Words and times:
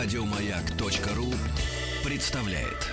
Радиомаяк.ру 0.00 1.34
представляет. 2.04 2.86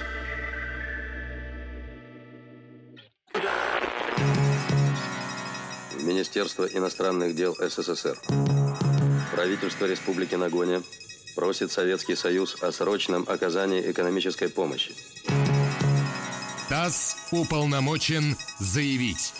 Министерство 6.01 6.65
иностранных 6.65 7.35
дел 7.35 7.55
СССР. 7.59 8.17
Правительство 9.31 9.85
Республики 9.85 10.33
Нагоня 10.33 10.81
просит 11.35 11.71
Советский 11.71 12.15
Союз 12.15 12.57
о 12.63 12.71
срочном 12.71 13.23
оказании 13.27 13.91
экономической 13.91 14.49
помощи. 14.49 14.95
ТАСС 16.69 17.17
уполномочен 17.31 18.35
заявить. 18.57 19.31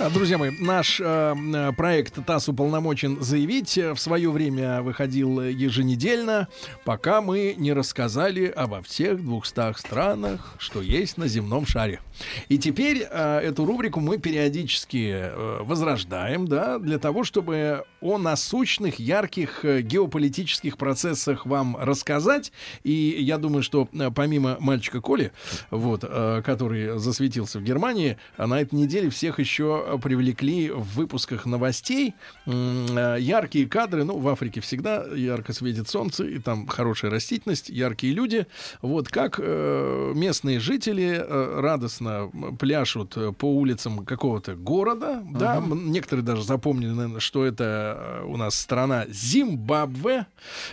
А, 0.00 0.08
Друзья 0.08 0.38
мои, 0.38 0.50
наш 0.50 0.98
э, 0.98 1.72
проект 1.76 2.24
ТАСС 2.24 2.48
уполномочен 2.48 3.20
заявить 3.20 3.76
в 3.76 3.98
свое 3.98 4.30
время 4.30 4.80
выходил 4.80 5.42
еженедельно, 5.42 6.48
пока 6.86 7.20
мы 7.20 7.54
не 7.58 7.74
рассказали 7.74 8.46
обо 8.46 8.82
всех 8.82 9.22
двухстах 9.22 9.78
странах, 9.78 10.54
что 10.58 10.80
есть 10.80 11.18
на 11.18 11.28
земном 11.28 11.66
шаре. 11.66 12.00
И 12.48 12.56
теперь 12.56 13.06
э, 13.10 13.40
эту 13.40 13.66
рубрику 13.66 14.00
мы 14.00 14.16
периодически 14.16 15.10
э, 15.12 15.58
возрождаем, 15.64 16.48
да, 16.48 16.78
для 16.78 16.98
того, 16.98 17.22
чтобы 17.22 17.84
о 18.00 18.18
насущных, 18.18 18.98
ярких 18.98 19.64
э, 19.64 19.82
геополитических 19.82 20.76
процессах 20.76 21.46
вам 21.46 21.76
рассказать. 21.76 22.52
И 22.82 22.92
я 23.20 23.38
думаю, 23.38 23.62
что 23.62 23.88
э, 23.92 24.10
помимо 24.14 24.56
мальчика 24.60 25.00
Коли, 25.00 25.32
вот, 25.70 26.04
э, 26.04 26.42
который 26.44 26.98
засветился 26.98 27.58
в 27.58 27.62
Германии, 27.62 28.16
на 28.38 28.60
этой 28.60 28.74
неделе 28.74 29.10
всех 29.10 29.38
еще 29.38 29.98
привлекли 30.02 30.70
в 30.70 30.96
выпусках 30.96 31.46
новостей 31.46 32.14
яркие 32.46 33.66
кадры. 33.66 34.04
Ну, 34.04 34.18
в 34.18 34.28
Африке 34.28 34.60
всегда 34.60 35.04
ярко 35.14 35.52
светит 35.52 35.88
солнце, 35.88 36.24
и 36.24 36.38
там 36.38 36.66
хорошая 36.66 37.10
растительность, 37.10 37.68
яркие 37.68 38.12
люди. 38.14 38.46
Вот 38.82 39.08
как 39.08 39.38
местные 39.38 40.60
жители 40.60 41.24
радостно 41.28 42.30
пляшут 42.58 43.16
по 43.38 43.44
улицам 43.44 44.04
какого-то 44.04 44.54
города. 44.54 45.22
Да, 45.30 45.56
м, 45.56 45.90
некоторые 45.90 46.24
даже 46.24 46.44
запомнили, 46.44 47.18
что 47.18 47.44
это 47.44 47.89
у 48.24 48.36
нас 48.36 48.54
страна 48.54 49.06
Зимбабве, 49.08 50.26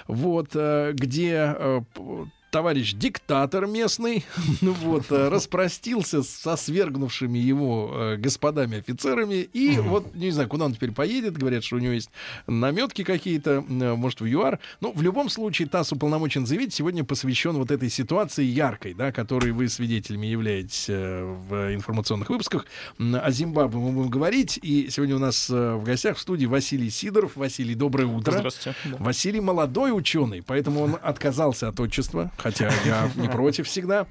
вот, 0.08 0.50
э, 0.56 0.92
где 0.94 1.56
э, 1.58 1.82
товарищ 2.50 2.94
диктатор 2.94 3.67
местный, 3.67 4.26
ну 4.62 4.73
вот, 4.73 5.12
э, 5.12 5.30
распростился 5.30 6.23
со 6.23 6.56
свергнувшими 6.56 7.38
его 7.38 7.92
э, 7.94 8.17
господами 8.17 8.80
офицерами, 8.80 9.36
и 9.53 9.78
вот, 9.78 10.16
не 10.16 10.31
знаю, 10.31 10.50
куда 10.50 10.66
он 10.66 10.73
теперь 10.73 10.92
поедет, 10.92 11.38
говорят, 11.38 11.64
что 11.64 11.75
у 11.75 11.80
него 11.80 11.94
есть 11.94 12.09
наметки 12.48 13.03
какие-то, 13.03 13.64
э, 13.68 13.95
может, 13.95 14.22
в 14.22 14.25
ЮАР. 14.25 14.59
Ну, 14.81 14.92
в 14.94 15.02
любом 15.02 15.30
случае, 15.30 15.68
ТАСС 15.68 15.92
уполномочен 15.92 16.45
заявить, 16.45 16.73
сегодня 16.73 17.03
посвящен 17.03 17.53
вот 17.53 17.72
этой 17.72 17.90
ситуации 17.90 18.44
яркой, 18.44 18.94
да, 18.94 19.12
которой 19.12 19.52
вы 19.52 19.68
свидетелями 19.70 20.28
являетесь 20.28 20.86
э, 20.90 21.23
в 21.23 21.73
информационных 21.73 22.30
выпусках. 22.30 22.66
О 23.00 23.31
Зимбабве 23.31 23.80
мы 23.80 23.92
будем 23.92 24.09
говорить, 24.09 24.59
и 24.62 24.90
сегодня 24.90 25.16
у 25.16 25.20
нас 25.20 25.50
э, 25.50 25.73
в 25.75 25.84
гостях 25.84 26.18
в 26.18 26.20
студии 26.20 26.45
Василий 26.45 26.90
Сидоров. 26.90 27.36
Василий, 27.36 27.75
доброе 27.75 28.06
утро. 28.06 28.31
Здравствуйте. 28.31 28.78
Да. 28.86 28.98
Василий 29.00 29.42
молодой 29.42 29.98
ученый, 29.98 30.42
поэтому 30.42 30.81
он 30.81 30.98
отказался 31.02 31.68
от 31.68 31.80
отчества, 31.80 32.31
хотя 32.38 32.72
я 32.86 33.10
не 33.16 33.30
против 33.30 33.68
всегда. 33.68 34.08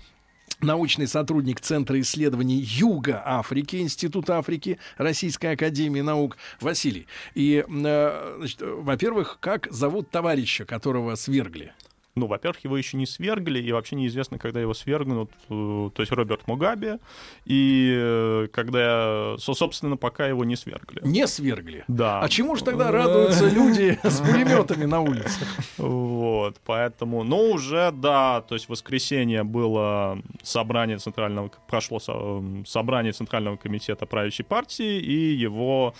Научный 0.61 1.07
сотрудник 1.07 1.61
Центра 1.61 2.01
исследований 2.01 2.57
Юга 2.57 3.23
Африки, 3.25 3.77
Института 3.77 4.39
Африки, 4.39 4.79
Российской 4.97 5.53
Академии 5.53 6.01
Наук. 6.01 6.39
Василий, 6.61 7.07
и, 7.35 7.65
э, 7.69 8.35
значит, 8.39 8.63
во-первых, 8.63 9.39
как 9.41 9.71
зовут 9.71 10.11
товарища, 10.11 10.65
которого 10.65 11.15
свергли? 11.17 11.75
Ну, 12.19 12.27
во-первых, 12.27 12.65
его 12.65 12.79
еще 12.79 12.97
не 12.97 13.05
свергли, 13.05 13.59
и 13.61 13.73
вообще 13.73 13.95
неизвестно, 13.95 14.39
когда 14.39 14.59
его 14.59 14.73
свергнут, 14.73 15.31
э, 15.51 15.91
то 15.95 16.01
есть 16.03 16.11
Роберт 16.13 16.47
Мугабе, 16.49 16.99
и 17.45 17.93
э, 17.95 18.49
когда, 18.55 19.37
со- 19.39 19.53
собственно, 19.53 19.99
пока 19.99 20.27
его 20.27 20.43
не 20.47 20.57
свергли. 20.57 21.03
Не 21.05 21.27
свергли. 21.27 21.85
Да. 21.89 22.21
А 22.23 22.29
чему 22.31 22.57
же 22.57 22.65
тогда 22.65 22.91
радуются 22.91 23.47
люди 23.51 23.99
с 24.03 24.21
пулеметами 24.21 24.87
на 24.87 25.01
улицах? 25.03 25.47
Вот, 25.77 26.57
поэтому, 26.65 27.23
ну, 27.23 27.51
уже, 27.51 27.93
да, 27.93 28.41
то 28.41 28.55
есть 28.55 28.71
воскресенье 28.71 29.45
было 29.45 30.19
собрание 30.43 30.97
Центрального, 30.97 31.51
прошло 31.69 32.01
со- 32.01 32.43
собрание 32.65 33.13
Центрального 33.13 33.57
комитета 33.59 34.07
правящей 34.07 34.45
партии, 34.47 35.01
и 35.01 35.35
его 35.35 35.95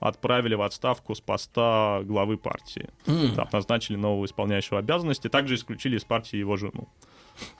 отправили 0.00 0.54
в 0.54 0.62
отставку 0.62 1.14
с 1.14 1.20
поста 1.20 2.00
главы 2.04 2.36
партии. 2.36 2.88
Там 3.36 3.48
назначили 3.52 3.96
нового 3.96 4.24
исполняющего 4.24 4.78
обязанности, 4.78 5.28
также 5.28 5.54
исключили 5.54 5.96
из 5.96 6.04
партии 6.04 6.36
его 6.36 6.56
жену. 6.56 6.88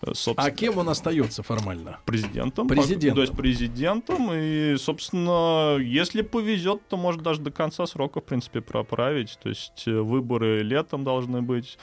Э, 0.02 0.10
А 0.10 0.14
Собственно, 0.14 0.50
кем 0.50 0.78
он 0.78 0.88
остается 0.88 1.42
формально? 1.42 1.98
президентом. 2.04 2.68
Президентом. 2.68 3.14
То 3.16 3.20
есть 3.22 3.36
президентом. 3.36 4.28
И, 4.32 4.76
собственно, 4.78 5.76
если 5.78 6.22
повезет, 6.22 6.86
то 6.88 6.96
может 6.96 7.22
даже 7.22 7.40
до 7.40 7.50
конца 7.50 7.86
срока, 7.86 8.20
в 8.20 8.24
принципе, 8.24 8.60
проправить. 8.60 9.38
То 9.42 9.48
есть 9.48 9.84
э, 9.86 9.92
выборы 9.92 10.62
летом 10.62 11.04
должны 11.04 11.42
быть. 11.42 11.78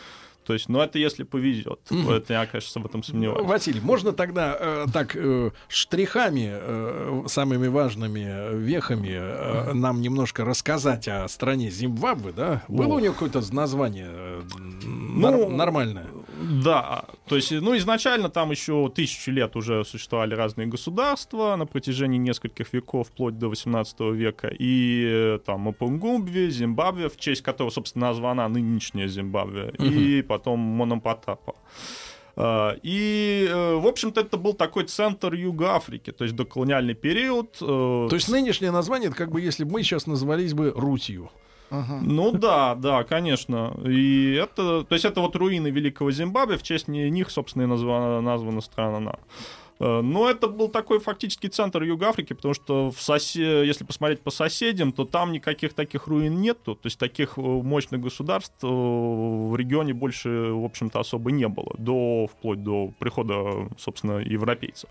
То 0.48 0.54
есть, 0.54 0.70
ну, 0.70 0.80
это 0.80 0.98
если 0.98 1.24
повезет. 1.24 1.80
Мгм. 1.90 2.10
Это 2.10 2.34
я, 2.34 2.46
конечно, 2.46 2.82
в 2.82 2.86
этом 2.86 3.04
сомневаюсь. 3.04 3.46
Василий, 3.46 3.82
можно 3.82 4.14
тогда 4.14 4.56
э, 4.58 4.86
так 4.94 5.14
э, 5.16 5.52
штрихами, 5.68 6.50
э, 6.52 7.24
самыми 7.28 7.68
важными 7.68 8.56
вехами 8.56 9.10
э, 9.12 9.74
нам 9.74 10.02
немножко 10.02 10.46
рассказать 10.46 11.08
о 11.10 11.28
стране 11.28 11.70
Зимбабве, 11.70 12.32
да? 12.32 12.64
Было 12.70 12.94
у 12.96 13.00
нее 13.00 13.12
какое-то 13.12 13.42
название 13.54 14.08
э, 14.10 14.42
нар- 14.86 15.34
Ну, 15.38 15.50
нормальное? 15.50 16.08
Да, 16.64 17.06
то 17.28 17.36
есть, 17.36 17.52
ну, 17.52 17.76
изначально 17.78 18.30
там 18.30 18.52
еще 18.52 18.90
тысячу 18.96 19.32
лет 19.32 19.56
уже 19.56 19.84
существовали 19.84 20.34
разные 20.36 20.68
государства 20.68 21.56
на 21.58 21.66
протяжении 21.66 22.18
нескольких 22.20 22.72
веков, 22.74 23.08
вплоть 23.10 23.38
до 23.38 23.50
18 23.50 24.00
века, 24.14 24.48
и 24.48 25.04
э, 25.06 25.40
там 25.46 25.62
Мапунгумбе, 25.62 26.50
Зимбабве, 26.50 27.10
в 27.10 27.18
честь 27.18 27.42
которого, 27.42 27.72
собственно, 27.72 28.08
названа 28.08 28.48
нынешняя 28.48 29.08
Зимбабве, 29.08 29.74
и 29.80 30.22
потом 30.38 30.60
Мономпатапа. 30.60 31.54
А, 32.36 32.76
И, 32.84 33.48
э, 33.50 33.76
в 33.76 33.88
общем-то, 33.88 34.22
это 34.22 34.38
был 34.38 34.54
такой 34.54 34.84
центр 34.84 35.34
Юга 35.34 35.76
Африки, 35.76 36.12
то 36.12 36.24
есть 36.24 36.36
доколониальный 36.36 36.94
период. 36.94 37.58
э, 37.62 38.08
То 38.10 38.16
есть 38.16 38.30
нынешнее 38.30 38.72
название, 38.72 39.08
это 39.08 39.18
как 39.18 39.32
бы 39.32 39.42
если 39.42 39.66
бы 39.66 39.72
мы 39.72 39.84
сейчас 39.84 40.08
назывались 40.08 40.54
бы 40.54 40.72
Русью. 40.76 41.30
ну 42.04 42.32
да, 42.32 42.76
да, 42.76 43.04
конечно. 43.04 43.74
И 43.86 44.34
это, 44.34 44.84
то 44.84 44.96
есть 44.96 45.06
это 45.06 45.22
вот 45.22 45.36
руины 45.36 45.72
Великого 45.72 46.12
Зимбабве, 46.12 46.58
в 46.58 46.64
честь 46.64 46.88
них, 46.88 47.30
собственно, 47.32 47.64
и 47.64 47.66
названа, 47.66 48.22
названа 48.22 48.62
страна. 48.62 49.16
Э, 49.80 50.02
Но 50.02 50.30
это 50.30 50.48
был 50.48 50.70
такой 50.70 51.00
фактически 51.00 51.48
центр 51.48 51.84
Юга 51.84 52.10
Африки, 52.10 52.34
потому 52.34 52.54
что 52.54 52.92
в 52.92 53.02
сосе... 53.02 53.66
если 53.66 53.84
посмотреть 53.84 54.22
по 54.22 54.32
соседям, 54.32 54.92
то 54.92 55.06
там 55.06 55.32
никаких 55.32 55.74
таких 55.74 56.08
руин 56.08 56.42
нету. 56.42 56.76
То 56.76 56.88
есть 56.88 56.98
таких 57.00 57.38
э, 57.38 57.42
мощных 57.42 58.02
государств 58.02 58.56
э, 58.64 58.68
в 58.68 59.56
регионе 59.56 59.94
больше, 59.94 60.30
в 60.30 60.66
общем-то, 60.66 61.00
особо 61.00 61.32
не 61.32 61.48
было. 61.48 61.74
До, 61.78 62.28
вплоть 62.28 62.64
до 62.64 62.92
прихода, 63.00 63.70
собственно, 63.78 64.20
европейцев. 64.20 64.90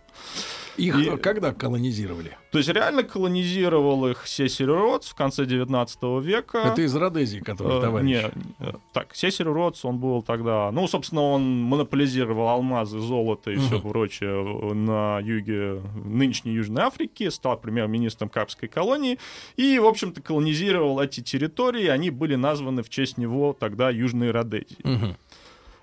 Их 0.76 0.98
И- 0.98 1.16
когда 1.16 1.52
колонизировали? 1.52 2.36
То 2.52 2.58
есть 2.58 2.70
реально 2.70 3.02
колонизировал 3.02 4.06
их 4.08 4.26
Сесиль 4.26 4.66
Ротс 4.66 5.08
в 5.08 5.14
конце 5.14 5.46
19 5.46 6.20
века. 6.20 6.58
Это 6.58 6.82
из 6.82 6.94
Родезии, 6.94 7.38
который 7.40 7.78
Э, 7.78 7.80
товарищ. 7.80 8.06
Не, 8.06 8.30
э, 8.60 8.72
так, 8.92 9.14
Сесиль 9.14 9.46
Ротс, 9.46 9.84
он 9.84 9.98
был 9.98 10.22
тогда... 10.22 10.70
Ну, 10.72 10.86
собственно, 10.86 11.22
он 11.22 11.62
монополизировал 11.62 12.48
алмазы, 12.48 12.98
золото 13.00 13.50
и 13.50 13.56
все 13.56 13.80
прочее 13.80 14.42
на 14.84 15.18
юге 15.20 15.82
нынешней 16.04 16.52
Южной 16.52 16.84
Африки, 16.84 17.28
стал 17.30 17.56
премьер-министром 17.58 18.28
Капской 18.28 18.68
колонии 18.68 19.18
и, 19.56 19.78
в 19.78 19.86
общем-то, 19.86 20.20
колонизировал 20.22 21.00
эти 21.00 21.20
территории. 21.20 21.86
Они 21.86 22.10
были 22.10 22.34
названы 22.36 22.82
в 22.82 22.88
честь 22.88 23.18
него 23.18 23.56
тогда 23.58 23.90
Южной 23.90 24.30
Родезией. 24.30 24.78
Мгм. 24.84 25.16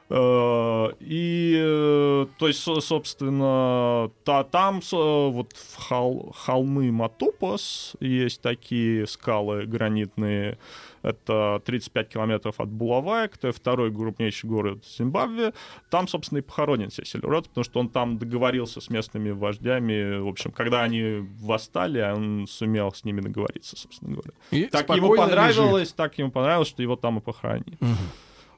Э, 0.10 0.92
И, 1.00 1.56
э, 1.58 2.26
то 2.38 2.48
есть, 2.48 2.60
со- 2.62 2.82
собственно, 2.82 4.12
та, 4.24 4.44
там 4.44 4.82
вот 4.92 5.54
в 5.54 5.78
хол- 5.90 6.34
холмы 6.36 6.92
Матупас 6.92 7.94
есть 8.00 8.42
такие 8.42 9.08
скалы 9.08 9.66
гранитные. 9.66 10.58
Это 11.04 11.62
35 11.66 12.10
километров 12.10 12.60
от 12.60 12.70
Булаваек, 12.70 13.36
это 13.36 13.52
второй 13.52 13.94
крупнейший 13.94 14.50
город 14.50 14.86
Зимбабве. 14.86 15.54
Там, 15.90 16.08
собственно, 16.08 16.40
и 16.40 16.42
похоронен 16.42 16.90
Сесиль 16.90 17.20
Рот, 17.22 17.50
потому 17.50 17.64
что 17.66 17.80
он 17.80 17.90
там 17.90 18.18
договорился 18.18 18.80
с 18.82 18.90
местными 18.90 19.32
вождями. 19.32 20.20
В 20.20 20.28
общем, 20.28 20.52
когда 20.52 20.82
они 20.84 21.28
восстали, 21.40 22.00
он 22.02 22.48
сумел 22.48 22.92
с 22.94 23.04
ними 23.04 23.22
договориться, 23.22 23.76
собственно 23.76 24.14
говоря. 24.14 24.32
И 24.52 24.66
Так 24.66 24.90
ему 24.96 25.16
понравилось, 25.16 25.82
лежит. 25.82 25.96
так 25.96 26.18
ему 26.18 26.32
понравилось, 26.32 26.70
что 26.70 26.82
его 26.82 26.96
там 26.96 27.20
и 27.20 27.22
похоронили. 27.22 27.78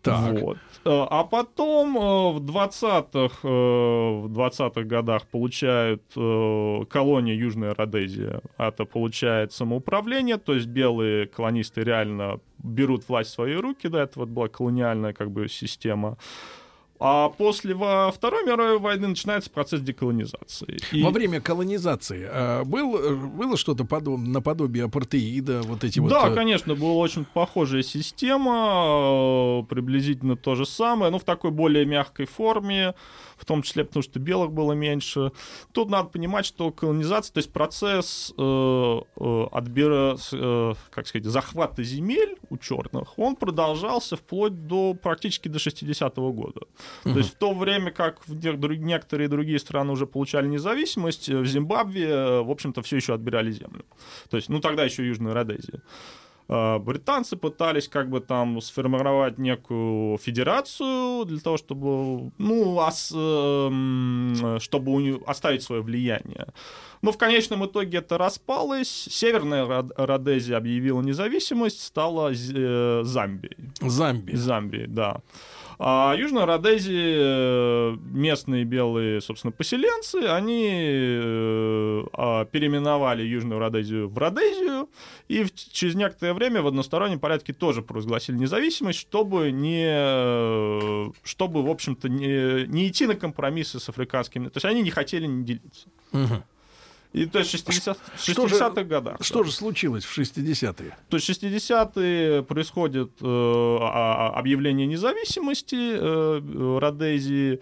Так. 0.05 0.41
Вот. 0.41 0.57
Э, 0.85 1.05
А 1.09 1.23
потом 1.23 1.97
э, 1.97 2.31
в 2.33 2.37
20-х, 2.41 3.39
э, 3.43 3.47
в 3.47 4.27
20-х 4.27 4.83
годах 4.83 5.27
получают 5.27 6.03
колония 6.13 7.33
Южная 7.33 7.73
Родезия. 7.73 8.41
Это 8.57 8.85
получает 8.85 9.51
самоуправление, 9.51 10.37
то 10.37 10.53
есть 10.53 10.67
белые 10.67 11.27
колонисты 11.27 11.81
реально 11.83 12.39
берут 12.59 13.09
власть 13.09 13.31
в 13.31 13.33
свои 13.33 13.55
руки, 13.55 13.87
да, 13.87 14.03
это 14.03 14.19
вот 14.19 14.29
была 14.29 14.47
колониальная 14.47 15.13
как 15.13 15.31
бы 15.31 15.47
система. 15.49 16.17
А 17.07 17.29
после 17.29 17.75
во 17.75 18.11
Второй 18.11 18.43
мировой 18.45 18.79
войны 18.79 19.09
начинается 19.09 19.51
процесс 19.51 19.79
деколонизации. 19.79 20.79
И... 20.91 21.03
Во 21.03 21.11
время 21.11 21.39
колонизации 21.39 22.27
а, 22.27 22.63
был, 22.63 22.97
э, 22.97 23.13
было 23.13 23.57
что-то 23.57 23.85
подоб... 23.85 24.19
наподобие 24.19 24.85
апартеида, 24.85 25.61
вот 25.61 25.83
эти 25.83 25.99
да, 25.99 26.01
вот... 26.01 26.09
Да, 26.09 26.29
конечно, 26.31 26.73
была 26.73 26.93
очень 26.93 27.23
похожая 27.25 27.83
система, 27.83 29.59
э, 29.61 29.63
приблизительно 29.69 30.35
то 30.35 30.55
же 30.55 30.65
самое, 30.65 31.11
но 31.11 31.19
в 31.19 31.23
такой 31.23 31.51
более 31.51 31.85
мягкой 31.85 32.25
форме 32.25 32.95
в 33.37 33.45
том 33.45 33.61
числе 33.61 33.83
потому, 33.83 34.03
что 34.03 34.19
белых 34.19 34.51
было 34.51 34.73
меньше. 34.73 35.31
Тут 35.71 35.89
надо 35.89 36.09
понимать, 36.09 36.45
что 36.45 36.71
колонизация, 36.71 37.33
то 37.33 37.37
есть 37.39 37.51
процесс 37.51 38.33
э, 38.37 38.41
э, 38.41 39.45
отбира, 39.51 40.17
э, 40.31 40.73
как 40.89 41.07
сказать, 41.07 41.25
захвата 41.25 41.83
земель 41.83 42.37
у 42.49 42.57
черных, 42.57 43.17
он 43.17 43.35
продолжался 43.35 44.15
вплоть 44.15 44.67
до 44.67 44.93
практически 44.93 45.47
до 45.47 45.57
60-го 45.57 46.31
года. 46.31 46.61
Uh-huh. 47.03 47.13
То 47.13 47.19
есть 47.19 47.33
в 47.33 47.37
то 47.37 47.53
время 47.53 47.91
как 47.91 48.27
в 48.27 48.35
некоторые 48.35 49.27
другие 49.27 49.59
страны 49.59 49.91
уже 49.91 50.05
получали 50.05 50.47
независимость, 50.47 51.29
в 51.29 51.45
Зимбабве, 51.45 52.07
э, 52.07 52.41
в 52.41 52.51
общем-то, 52.51 52.81
все 52.81 52.97
еще 52.97 53.13
отбирали 53.13 53.51
землю. 53.51 53.85
То 54.29 54.37
есть, 54.37 54.49
ну 54.49 54.59
тогда 54.59 54.83
еще 54.83 55.05
Южная 55.05 55.33
Родезия. 55.33 55.81
А, 56.47 56.79
британцы 56.79 57.35
пытались 57.35 57.87
как 57.87 58.09
бы 58.09 58.19
там 58.19 58.61
сформировать 58.61 59.37
некую 59.37 60.17
федерацию 60.17 61.25
для 61.25 61.39
того, 61.39 61.57
чтобы, 61.57 62.31
ну, 62.37 62.75
ос, 62.75 63.11
э, 63.15 64.57
чтобы 64.59 65.21
оставить 65.25 65.63
свое 65.63 65.81
влияние. 65.81 66.47
Но 67.01 67.11
в 67.11 67.17
конечном 67.17 67.65
итоге 67.65 67.99
это 67.99 68.17
распалось. 68.17 68.89
Северная 68.89 69.85
Родезия 69.95 70.57
объявила 70.57 71.01
независимость, 71.01 71.83
стала 71.83 72.31
э, 72.31 73.01
Замбией. 73.03 73.57
Замбией. 73.81 74.37
Замбией, 74.37 74.87
да. 74.87 75.21
А 75.77 76.15
Южной 76.17 76.45
Родезии 76.45 77.15
э, 77.17 77.97
местные 78.11 78.63
белые, 78.63 79.19
собственно, 79.19 79.51
поселенцы, 79.51 80.23
они 80.23 80.69
э, 80.71 81.74
переименовали 82.45 83.23
Южную 83.23 83.59
Родезию 83.59 84.09
в 84.09 84.17
Родезию, 84.17 84.89
и 85.27 85.43
в, 85.43 85.53
через 85.53 85.95
некоторое 85.95 86.33
время 86.33 86.61
в 86.61 86.67
одностороннем 86.67 87.19
порядке 87.19 87.53
тоже 87.53 87.81
провозгласили 87.81 88.37
независимость, 88.37 88.99
чтобы 88.99 89.51
не, 89.51 89.85
э, 89.87 91.11
чтобы, 91.23 91.63
в 91.63 91.69
общем-то, 91.69 92.09
не, 92.09 92.67
не 92.67 92.87
идти 92.87 93.07
на 93.07 93.15
компромиссы 93.15 93.79
с 93.79 93.89
африканскими. 93.89 94.49
То 94.49 94.57
есть 94.57 94.65
они 94.65 94.81
не 94.81 94.91
хотели 94.91 95.25
не 95.25 95.43
делиться. 95.43 95.87
Угу. 96.13 96.43
И 97.15 97.25
то 97.27 97.39
есть 97.39 97.49
60, 97.51 97.97
60-х 98.17 98.83
годах. 98.83 99.17
Что 99.21 99.39
да. 99.39 99.45
же 99.45 99.51
случилось 99.53 100.03
в 100.03 100.19
60-е? 100.19 100.97
То 101.07 101.15
есть 101.15 101.29
60-е 101.29 102.43
происходит 102.43 103.11
э, 103.21 103.25
а, 103.25 104.33
а, 104.33 104.37
объявление 104.37 104.85
независимости 104.85 105.95
э, 105.95 106.77
Родезии. 106.79 107.61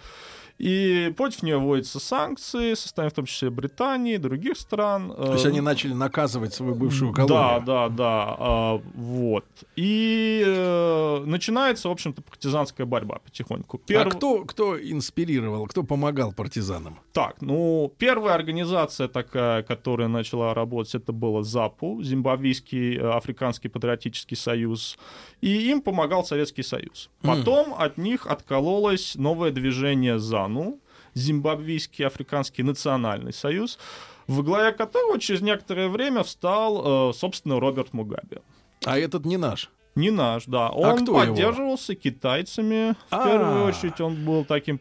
И 0.63 1.13
против 1.17 1.43
нее 1.43 1.57
вводятся 1.57 1.99
санкции, 1.99 2.73
состояния 2.75 3.11
в 3.11 3.15
том 3.15 3.25
числе 3.25 3.49
Британии, 3.49 4.15
других 4.15 4.57
стран. 4.57 5.13
То 5.13 5.33
есть 5.33 5.45
они 5.45 5.59
начали 5.59 5.91
наказывать 5.91 6.53
свою 6.53 6.73
бывшую 6.73 7.11
колонию. 7.11 7.65
Да, 7.65 7.89
да, 7.89 7.89
да. 7.89 8.81
Вот. 8.93 9.43
И 9.75 10.41
э, 10.45 11.23
начинается, 11.25 11.89
в 11.89 11.91
общем-то, 11.91 12.21
партизанская 12.21 12.85
борьба 12.85 13.19
потихоньку. 13.25 13.77
Перв... 13.79 14.07
А 14.07 14.09
кто, 14.09 14.45
кто 14.45 14.79
инспирировал, 14.79 15.67
кто 15.67 15.83
помогал 15.83 16.31
партизанам? 16.31 16.97
Так, 17.11 17.41
ну, 17.41 17.91
первая 17.97 18.35
организация 18.35 19.09
такая, 19.09 19.63
которая 19.63 20.07
начала 20.07 20.53
работать, 20.53 20.95
это 20.95 21.11
было 21.11 21.43
ЗАПУ, 21.43 22.01
Зимбабвийский 22.03 22.99
э, 22.99 23.09
Африканский 23.11 23.67
Патриотический 23.67 24.37
Союз. 24.37 24.97
И 25.41 25.69
им 25.69 25.81
помогал 25.81 26.23
Советский 26.23 26.63
Союз. 26.63 27.09
Потом 27.21 27.73
mm. 27.73 27.77
от 27.79 27.97
них 27.97 28.27
откололось 28.27 29.15
новое 29.15 29.51
движение 29.51 30.19
ЗАНУ, 30.53 30.79
Зимбабвийский 31.15 32.05
Африканский 32.05 32.63
Национальный 32.63 33.33
Союз, 33.33 33.79
в 34.27 34.43
главе 34.43 34.71
которого 34.71 35.19
через 35.19 35.41
некоторое 35.41 35.89
время 35.89 36.23
встал, 36.23 37.09
э, 37.09 37.13
собственно, 37.13 37.59
Роберт 37.59 37.93
Мугабе. 37.93 38.41
А 38.85 38.97
этот 38.97 39.25
не 39.25 39.37
наш? 39.37 39.69
Не 39.95 40.09
наш, 40.09 40.45
да. 40.45 40.67
А 40.67 40.71
он 40.71 41.03
а 41.03 41.25
поддерживался 41.25 41.91
его? 41.91 42.01
китайцами. 42.01 42.93
В 42.93 42.95
А-а-а. 43.11 43.29
первую 43.29 43.65
очередь 43.65 44.01
он 44.01 44.25
был 44.25 44.43
таким 44.43 44.79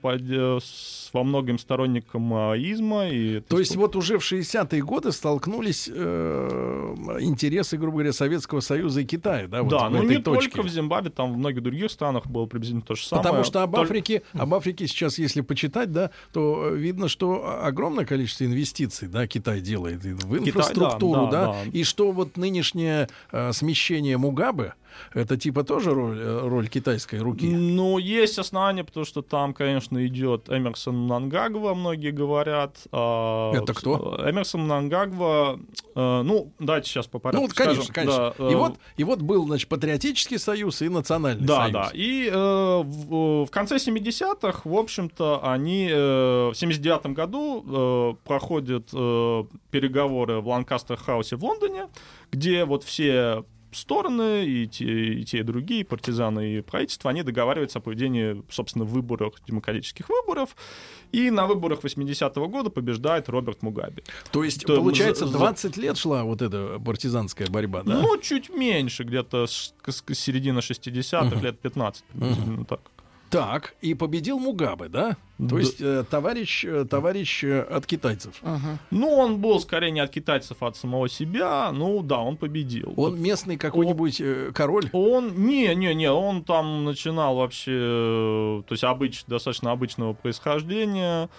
во 1.12 1.24
многим 1.24 1.58
сторонником 1.58 2.22
маоизма. 2.22 3.08
И 3.08 3.40
То 3.40 3.58
есть 3.58 3.76
вот 3.76 3.96
уже 3.96 4.18
в 4.18 4.22
60-е 4.22 4.82
годы 4.82 5.12
столкнулись 5.12 5.90
э, 5.92 6.94
интересы, 7.20 7.76
грубо 7.76 7.98
говоря, 7.98 8.12
Советского 8.12 8.60
Союза 8.60 9.02
и 9.02 9.04
Китая, 9.04 9.46
да? 9.46 9.62
Вот 9.62 9.70
да, 9.70 9.90
но 9.90 10.02
не 10.02 10.16
точке. 10.18 10.50
только 10.50 10.66
в 10.66 10.70
Зимбабве, 10.70 11.10
там 11.10 11.34
в 11.34 11.36
многих 11.36 11.62
других 11.62 11.90
странах 11.90 12.26
было 12.26 12.46
приблизительно 12.46 12.82
то 12.82 12.94
же 12.94 13.04
самое. 13.04 13.22
Потому 13.22 13.44
что 13.44 13.62
об 13.62 13.72
Только... 13.72 13.84
Африке, 13.84 14.22
об 14.32 14.54
Африке 14.54 14.86
сейчас, 14.86 15.18
если 15.18 15.42
почитать, 15.42 15.92
да, 15.92 16.10
то 16.32 16.68
видно, 16.70 17.08
что 17.08 17.60
огромное 17.62 18.06
количество 18.06 18.44
инвестиций, 18.44 19.08
да, 19.08 19.26
Китай 19.26 19.60
делает 19.60 20.02
в 20.02 20.38
инфраструктуру, 20.38 21.26
Китай, 21.26 21.40
да, 21.40 21.46
да, 21.46 21.52
да, 21.52 21.64
да, 21.64 21.70
и 21.78 21.84
что 21.84 22.10
вот 22.12 22.36
нынешнее 22.38 23.08
э, 23.30 23.52
смещение 23.52 24.16
Мугабе, 24.16 24.74
это 25.14 25.36
типа 25.36 25.64
тоже 25.64 25.94
роль, 25.94 26.18
э, 26.18 26.48
роль 26.48 26.68
китайской 26.68 27.16
руки? 27.16 27.46
Ну, 27.48 27.98
есть 27.98 28.38
основания, 28.38 28.84
потому 28.84 29.04
что 29.04 29.22
там, 29.22 29.54
конечно, 29.54 30.04
идет 30.06 30.48
Эмерсон 30.48 31.06
Нангагва, 31.06 31.74
многие 31.74 32.10
говорят. 32.10 32.76
А, 32.92 33.52
это 33.54 33.74
кто? 33.74 34.18
Эмерсон 34.28 34.66
Нангагва, 34.66 35.58
э, 35.94 36.22
ну, 36.22 36.52
давайте 36.58 36.88
сейчас 36.88 37.06
по 37.06 37.18
порядку 37.18 37.42
Ну, 37.42 37.48
вот, 37.48 37.56
конечно, 37.56 37.84
скажем. 37.84 38.10
конечно. 38.10 38.34
Да, 38.38 38.50
и, 38.50 38.54
э, 38.54 38.56
вот, 38.56 38.74
и 38.96 39.04
вот 39.04 39.22
был, 39.22 39.46
значит, 39.46 39.68
Патриотический 39.68 40.38
союз 40.38 40.82
и 40.82 40.88
Национальный 40.88 41.46
да, 41.46 41.56
союз. 41.56 41.72
Да, 41.72 41.84
да. 41.84 41.90
И 41.94 42.28
э, 42.28 42.82
в, 42.84 43.46
в 43.46 43.50
конце 43.50 43.76
70-х, 43.76 44.62
в 44.64 44.74
общем-то, 44.74 45.40
они 45.42 45.88
э, 45.90 46.50
в 46.52 46.54
79 46.54 47.06
году 47.14 47.64
э, 47.66 48.26
проходят 48.26 48.88
э, 48.92 49.44
переговоры 49.70 50.40
в 50.40 50.48
Ланкастер-хаусе 50.48 51.36
в 51.36 51.44
Лондоне, 51.44 51.88
где 52.30 52.64
вот 52.64 52.84
все 52.84 53.44
стороны, 53.76 54.46
и 54.46 54.66
те, 54.66 55.14
и 55.14 55.24
те, 55.24 55.38
и 55.38 55.42
другие, 55.42 55.84
партизаны 55.84 56.54
и 56.54 56.60
правительство, 56.60 57.10
они 57.10 57.22
договариваются 57.22 57.78
о 57.78 57.82
проведении, 57.82 58.42
собственно, 58.50 58.84
выборах, 58.84 59.34
демократических 59.46 60.08
выборов. 60.08 60.56
И 61.12 61.30
на 61.30 61.46
выборах 61.46 61.80
80-го 61.80 62.48
года 62.48 62.70
побеждает 62.70 63.28
Роберт 63.28 63.62
Мугаби. 63.62 64.02
То 64.30 64.44
есть, 64.44 64.64
То, 64.64 64.76
получается, 64.76 65.26
20 65.26 65.76
лет 65.76 65.98
шла 65.98 66.24
вот 66.24 66.42
эта 66.42 66.80
партизанская 66.84 67.48
борьба, 67.48 67.82
да? 67.82 68.00
Ну, 68.00 68.18
чуть 68.18 68.48
меньше, 68.50 69.04
где-то 69.04 69.46
с, 69.46 69.74
с 69.86 70.14
середины 70.14 70.60
60-х, 70.60 71.36
uh-huh. 71.36 71.42
лет 71.42 71.60
15, 71.60 72.04
приблизительно 72.04 72.60
uh-huh. 72.60 72.66
так. 72.66 72.80
Так, 73.32 73.74
и 73.80 73.94
победил 73.94 74.38
Мугабе, 74.38 74.90
да? 74.90 75.16
То 75.48 75.58
есть 75.58 75.80
э, 75.80 76.04
товарищ, 76.08 76.66
э, 76.66 76.84
товарищ 76.84 77.42
э, 77.44 77.62
от 77.62 77.86
китайцев. 77.86 78.34
Ага. 78.42 78.78
Ну, 78.90 79.08
он 79.08 79.40
был 79.40 79.58
скорее 79.58 79.90
не 79.90 80.00
от 80.00 80.10
китайцев, 80.10 80.58
а 80.60 80.66
от 80.66 80.76
самого 80.76 81.08
себя. 81.08 81.72
Ну, 81.72 82.02
да, 82.02 82.18
он 82.18 82.36
победил. 82.36 82.92
Он 82.94 83.18
местный 83.18 83.56
какой-нибудь 83.56 84.20
он, 84.20 84.52
король? 84.52 84.90
Он, 84.92 85.46
не, 85.46 85.74
не, 85.74 85.94
не, 85.94 86.12
он 86.12 86.44
там 86.44 86.84
начинал 86.84 87.36
вообще, 87.36 88.62
то 88.68 88.72
есть 88.72 88.84
обыч, 88.84 89.24
достаточно 89.26 89.72
обычного 89.72 90.12
происхождения. 90.12 91.30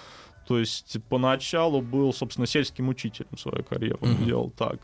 То 0.48 0.60
есть 0.60 0.98
поначалу 1.10 1.82
был, 1.82 2.14
собственно, 2.14 2.48
сельским 2.48 2.90
учителем 2.90 3.38
свою 3.38 3.64
карьеру. 3.64 4.00
Uh-huh. 4.02 4.26
делал 4.26 4.52
так. 4.52 4.80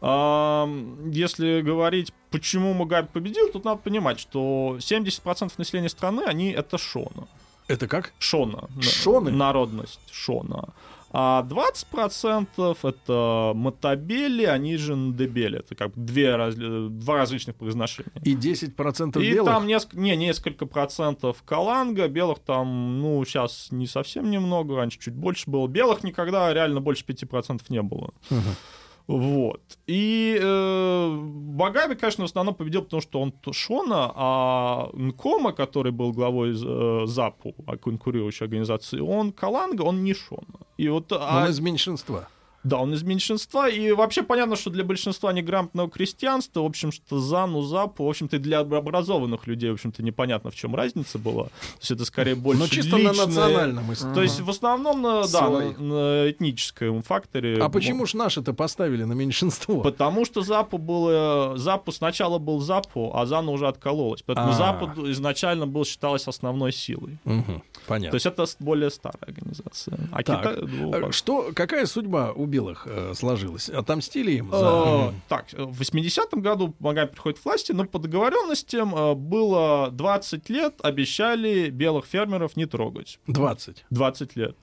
А, 0.00 0.68
если 1.06 1.60
говорить, 1.62 2.12
почему 2.30 2.72
Мугаби 2.74 3.08
победил, 3.12 3.50
тут 3.52 3.64
надо 3.64 3.80
понимать, 3.80 4.18
что 4.20 4.76
70% 4.78 5.52
населения 5.58 5.88
страны, 5.88 6.22
они 6.26 6.50
это 6.50 6.78
шона. 6.78 7.28
Это 7.68 7.86
как? 7.86 8.12
Шона. 8.18 8.68
Шоны? 8.80 9.30
Народность 9.30 10.00
шона. 10.10 10.74
А 11.14 11.46
20% 11.48 12.78
это 12.82 13.52
мотобели, 13.54 14.44
они 14.44 14.76
же 14.76 14.94
ндебели. 14.94 15.58
Это 15.58 15.74
как 15.74 15.92
две 15.94 16.34
раз, 16.36 16.54
два 16.54 17.18
различных 17.18 17.56
произношения. 17.56 18.12
И 18.24 18.34
10% 18.34 19.22
И 19.22 19.32
белых? 19.32 19.52
там 19.52 19.66
несколько, 19.66 19.98
не, 19.98 20.16
несколько 20.16 20.64
процентов 20.66 21.42
каланга. 21.44 22.08
Белых 22.08 22.38
там, 22.38 23.00
ну, 23.00 23.22
сейчас 23.24 23.68
не 23.70 23.86
совсем 23.86 24.30
немного. 24.30 24.76
Раньше 24.76 24.98
чуть 24.98 25.14
больше 25.14 25.50
было. 25.50 25.66
Белых 25.66 26.02
никогда 26.02 26.52
реально 26.52 26.80
больше 26.80 27.04
5% 27.04 27.60
не 27.68 27.82
было. 27.82 28.14
Uh-huh. 28.30 28.56
Вот. 29.06 29.60
И 29.86 30.38
э, 30.40 31.18
Багаби, 31.20 31.94
конечно, 31.94 32.24
в 32.24 32.26
основном 32.26 32.54
победил, 32.54 32.82
потому 32.82 33.02
что 33.02 33.20
он 33.20 33.32
Шона, 33.52 34.12
а 34.14 34.90
Нкома, 34.92 35.52
который 35.52 35.92
был 35.92 36.12
главой 36.12 36.52
э, 36.52 37.06
ЗАПу, 37.06 37.54
конкурирующей 37.82 38.44
организации, 38.44 39.00
он 39.00 39.32
Каланга, 39.32 39.82
он 39.82 40.04
не 40.04 40.14
Шона. 40.14 40.66
И 40.76 40.88
вот, 40.88 41.12
а... 41.12 41.46
из 41.48 41.60
меньшинства. 41.60 42.28
Да, 42.64 42.78
он 42.78 42.94
из 42.94 43.02
меньшинства, 43.02 43.68
и 43.68 43.92
вообще 43.92 44.22
понятно, 44.22 44.56
что 44.56 44.70
для 44.70 44.84
большинства 44.84 45.32
неграмотного 45.32 45.90
крестьянства, 45.90 46.60
в 46.62 46.66
общем, 46.66 46.92
что 46.92 47.18
Зану, 47.18 47.62
Запу, 47.62 48.04
в 48.04 48.08
общем-то, 48.08 48.38
для 48.38 48.60
образованных 48.60 49.46
людей, 49.46 49.70
в 49.70 49.74
общем-то, 49.74 50.02
непонятно, 50.02 50.50
в 50.50 50.54
чем 50.54 50.74
разница 50.74 51.18
была. 51.18 51.44
То 51.44 51.50
есть 51.80 51.90
это 51.90 52.04
скорее 52.04 52.34
больше 52.36 52.60
Но 52.60 52.68
чисто 52.68 52.96
личное... 52.96 53.12
на 53.14 53.26
национальном 53.26 53.92
истории. 53.92 54.14
То 54.14 54.22
есть 54.22 54.40
в 54.40 54.50
основном, 54.50 55.02
на, 55.02 55.26
да, 55.26 55.48
на, 55.50 55.70
на 55.78 56.30
этническом 56.30 57.02
факторе. 57.02 57.58
А 57.60 57.68
почему 57.68 58.06
ж 58.06 58.14
наши-то 58.14 58.52
поставили 58.54 59.04
на 59.04 59.12
меньшинство? 59.12 59.80
Потому 59.80 60.24
что 60.24 60.42
Запу 60.42 60.78
было... 60.78 61.56
Запу 61.56 61.92
сначала 61.92 62.38
был 62.38 62.60
Запу, 62.60 63.10
а 63.14 63.26
Зана 63.26 63.50
уже 63.50 63.66
откололась. 63.66 64.22
Поэтому 64.22 64.50
А. 64.50 64.52
Запу 64.52 64.86
изначально 65.10 65.66
был, 65.66 65.84
считалось 65.84 66.28
основной 66.28 66.72
силой. 66.72 67.18
Мгм, 67.24 67.62
Понятно. 67.86 68.10
То 68.10 68.16
есть 68.16 68.26
это 68.26 68.44
более 68.60 68.90
старая 68.90 69.18
организация. 69.22 69.98
А 70.12 70.22
Так, 70.22 70.42
Китай... 70.42 70.56
ну, 70.62 70.90
как- 70.92 71.12
Что, 71.12 71.50
какая 71.54 71.86
судьба 71.86 72.32
у 72.32 72.46
белых 72.52 72.86
э, 72.86 73.14
сложилась? 73.14 73.68
Отомстили 73.68 74.32
им 74.32 74.50
Э, 74.52 74.58
за... 74.58 75.14
Так, 75.28 75.46
в 75.52 75.80
80-м 75.80 76.40
году 76.42 76.74
Магаби 76.78 77.10
приходит 77.12 77.38
к 77.40 77.44
власти, 77.44 77.72
но 77.72 77.84
по 77.86 77.98
договоренностям 77.98 78.94
э, 78.94 79.14
было 79.14 79.88
20 79.90 80.50
лет, 80.50 80.74
обещали 80.82 81.70
белых 81.70 82.04
фермеров 82.06 82.56
не 82.56 82.66
трогать. 82.66 83.18
20. 83.26 83.84
20 83.90 84.36
лет. 84.36 84.56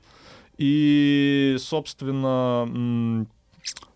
И, 0.57 1.55
собственно, 1.59 2.65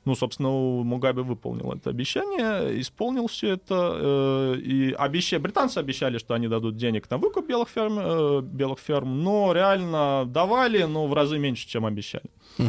ну, 0.06 0.16
собственно, 0.16 0.50
Мугабе 0.50 1.22
выполнил 1.22 1.72
это 1.74 1.90
обещание, 1.90 2.80
исполнил 2.82 3.28
все 3.28 3.52
это. 3.54 4.56
э, 4.56 4.56
И 4.60 4.92
обеща... 4.94 5.40
британцы 5.40 5.78
обещали, 5.78 6.18
что 6.18 6.34
они 6.34 6.48
дадут 6.48 6.76
денег 6.78 7.10
на 7.10 7.18
выкуп 7.18 7.48
белых 7.48 7.70
ферм, 7.70 7.98
э, 8.00 8.42
белых 8.42 8.80
ферм, 8.80 9.24
но 9.24 9.54
реально 9.54 10.26
давали, 10.28 10.84
но 10.84 11.08
в 11.08 11.14
разы 11.14 11.38
меньше, 11.40 11.68
чем 11.68 11.86
обещали. 11.86 12.26
А, 12.60 12.64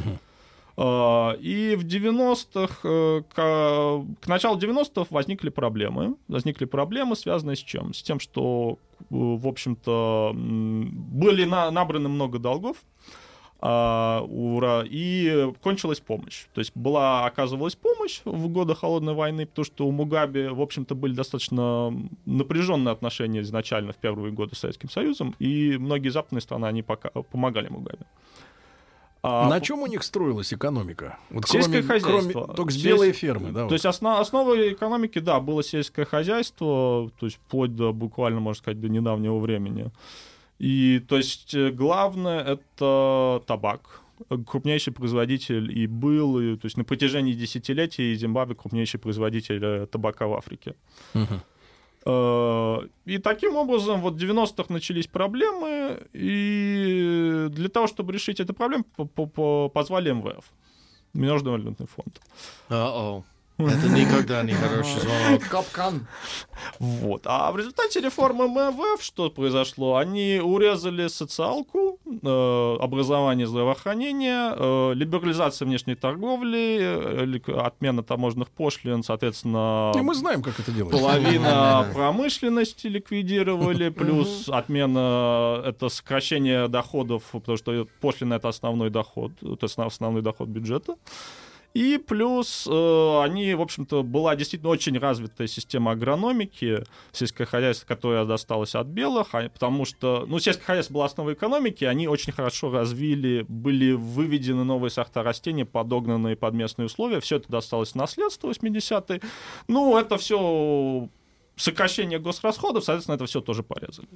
И 0.76 1.76
в 1.78 1.84
90-х, 1.84 2.80
э, 2.82 3.22
к, 3.32 4.04
к 4.20 4.26
началу 4.26 4.58
90-х 4.58 5.06
возникли 5.10 5.50
проблемы. 5.50 6.16
Возникли 6.26 6.64
проблемы, 6.64 7.14
связанные 7.14 7.54
с 7.54 7.60
чем? 7.60 7.94
С 7.94 8.02
тем, 8.02 8.18
что, 8.18 8.78
э, 8.98 9.04
в 9.10 9.46
общем-то, 9.46 10.32
были 10.34 11.44
на- 11.44 11.70
набраны 11.70 12.08
много 12.08 12.40
долгов, 12.40 12.76
а, 13.66 14.20
ура, 14.28 14.84
и 14.84 15.50
кончилась 15.62 15.98
помощь. 15.98 16.44
То 16.52 16.58
есть 16.58 16.72
была, 16.74 17.24
оказывалась 17.24 17.74
помощь 17.74 18.20
в 18.26 18.48
годы 18.48 18.74
Холодной 18.74 19.14
войны, 19.14 19.46
потому 19.46 19.64
что 19.64 19.86
у 19.86 19.90
Мугаби, 19.90 20.48
в 20.48 20.60
общем-то, 20.60 20.94
были 20.94 21.14
достаточно 21.14 21.90
напряженные 22.26 22.92
отношения 22.92 23.40
изначально 23.40 23.94
в 23.94 23.96
первые 23.96 24.32
годы 24.32 24.54
с 24.54 24.58
Советским 24.58 24.90
Союзом, 24.90 25.34
и 25.38 25.78
многие 25.78 26.10
западные 26.10 26.42
страны, 26.42 26.66
они 26.66 26.82
пока, 26.82 27.08
помогали 27.08 27.68
Мугаби. 27.68 28.04
А, 29.26 29.48
На 29.48 29.60
чем 29.60 29.80
у 29.80 29.86
них 29.86 30.02
строилась 30.02 30.52
экономика? 30.52 31.16
Вот 31.30 31.48
Сельское 31.48 31.82
кроме, 31.82 32.00
хозяйство. 32.00 32.42
кроме- 32.42 32.54
только 32.56 32.72
с 32.72 32.76
Сельс- 32.76 32.82
белые 32.84 33.12
фермы, 33.14 33.52
да? 33.52 33.60
То 33.60 33.64
вот. 33.64 33.72
есть 33.72 33.86
основ- 33.86 34.20
основой 34.20 34.72
экономики, 34.74 35.18
да, 35.18 35.40
было 35.40 35.62
сельское 35.62 36.04
хозяйство, 36.04 37.10
то 37.18 37.26
есть 37.26 37.36
вплоть 37.36 37.74
до 37.74 37.92
буквально, 37.94 38.40
можно 38.40 38.58
сказать, 38.60 38.80
до 38.80 38.88
недавнего 38.88 39.38
времени. 39.38 39.90
И 40.58 41.00
то 41.08 41.16
есть 41.16 41.54
э, 41.54 41.70
главное 41.70 42.40
это 42.42 43.42
табак. 43.46 44.00
Крупнейший 44.46 44.92
производитель 44.92 45.72
и 45.76 45.86
был, 45.86 46.38
и, 46.38 46.56
то 46.56 46.66
есть 46.66 46.76
на 46.76 46.84
протяжении 46.84 47.32
десятилетий 47.32 48.14
Зимбабве 48.14 48.54
крупнейший 48.54 49.00
производитель 49.00 49.60
э, 49.64 49.86
табака 49.86 50.26
в 50.26 50.34
Африке. 50.34 50.74
Мгм. 51.14 51.40
Э, 52.06 52.78
И 53.06 53.18
таким 53.18 53.56
образом 53.56 54.00
вот 54.00 54.14
в 54.14 54.16
90-х 54.18 54.72
начались 54.72 55.06
проблемы, 55.06 55.98
и 56.12 57.46
для 57.50 57.68
того, 57.68 57.86
чтобы 57.86 58.12
решить 58.12 58.40
эту 58.40 58.54
проблему, 58.54 58.84
по- 58.96 59.04
по- 59.06 59.26
по- 59.26 59.68
позвали 59.68 60.10
МВФ, 60.12 60.44
Международный 61.14 61.52
валютный 61.52 61.86
фонд. 61.86 62.20
Uh-oh. 62.70 63.22
Это 63.56 63.88
никогда 63.88 64.42
не 64.42 64.52
хороший 64.52 65.00
звонок. 65.00 65.42
Капкан. 65.48 66.06
Вот. 66.80 67.22
А 67.26 67.52
в 67.52 67.56
результате 67.56 68.00
реформы 68.00 68.46
МВФ 68.48 69.00
что 69.02 69.30
произошло? 69.30 69.96
Они 69.96 70.40
урезали 70.42 71.06
социалку, 71.08 72.00
э, 72.04 72.76
образование, 72.80 73.46
здравоохранение, 73.46 74.54
э, 74.56 74.94
либерализация 74.94 75.66
внешней 75.66 75.94
торговли, 75.94 76.78
э, 76.80 77.52
отмена 77.60 78.02
таможенных 78.02 78.48
пошлин, 78.50 79.04
соответственно, 79.04 79.92
И 79.94 80.00
мы 80.00 80.14
знаем, 80.14 80.42
как 80.42 80.58
это 80.58 80.72
делается. 80.72 80.98
половина 81.00 81.86
промышленности 81.94 82.88
ликвидировали, 82.88 83.90
плюс 83.90 84.48
отмена— 84.48 85.62
это 85.64 85.88
сокращение 85.90 86.66
доходов, 86.68 87.22
потому 87.30 87.56
что 87.56 87.86
пошлина— 88.00 88.34
это 88.34 88.48
основной 88.48 88.90
доход, 88.90 89.30
это 89.42 89.66
основ- 89.66 89.86
основной 89.86 90.22
доход 90.22 90.48
бюджета. 90.48 90.96
И 91.74 91.98
плюс 91.98 92.68
э, 92.70 93.20
они, 93.22 93.52
в 93.54 93.60
общем-то, 93.60 94.04
была 94.04 94.36
действительно 94.36 94.70
очень 94.70 94.96
развитая 94.96 95.48
система 95.48 95.90
агрономики, 95.90 96.84
сельское 97.10 97.46
хозяйство, 97.46 97.86
которое 97.86 98.24
досталось 98.24 98.76
от 98.76 98.86
белых, 98.86 99.34
а- 99.34 99.48
потому 99.48 99.84
что, 99.84 100.24
ну, 100.28 100.38
сельское 100.38 100.64
хозяйство 100.64 100.94
было 100.94 101.04
основой 101.04 101.34
экономики, 101.34 101.84
они 101.84 102.06
очень 102.06 102.32
хорошо 102.32 102.70
развили, 102.70 103.44
были 103.48 103.90
выведены 103.90 104.62
новые 104.62 104.92
сорта 104.92 105.24
растений, 105.24 105.64
подогнанные 105.64 106.36
под 106.36 106.54
местные 106.54 106.86
условия, 106.86 107.18
все 107.18 107.36
это 107.36 107.50
досталось 107.50 107.90
в 107.90 107.94
наследство 107.96 108.48
80-е. 108.50 109.20
Ну, 109.66 109.98
это 109.98 110.16
все 110.16 111.08
сокращение 111.56 112.20
госрасходов, 112.20 112.84
соответственно, 112.84 113.16
это 113.16 113.26
все 113.26 113.40
тоже 113.40 113.64
порезали. 113.64 114.08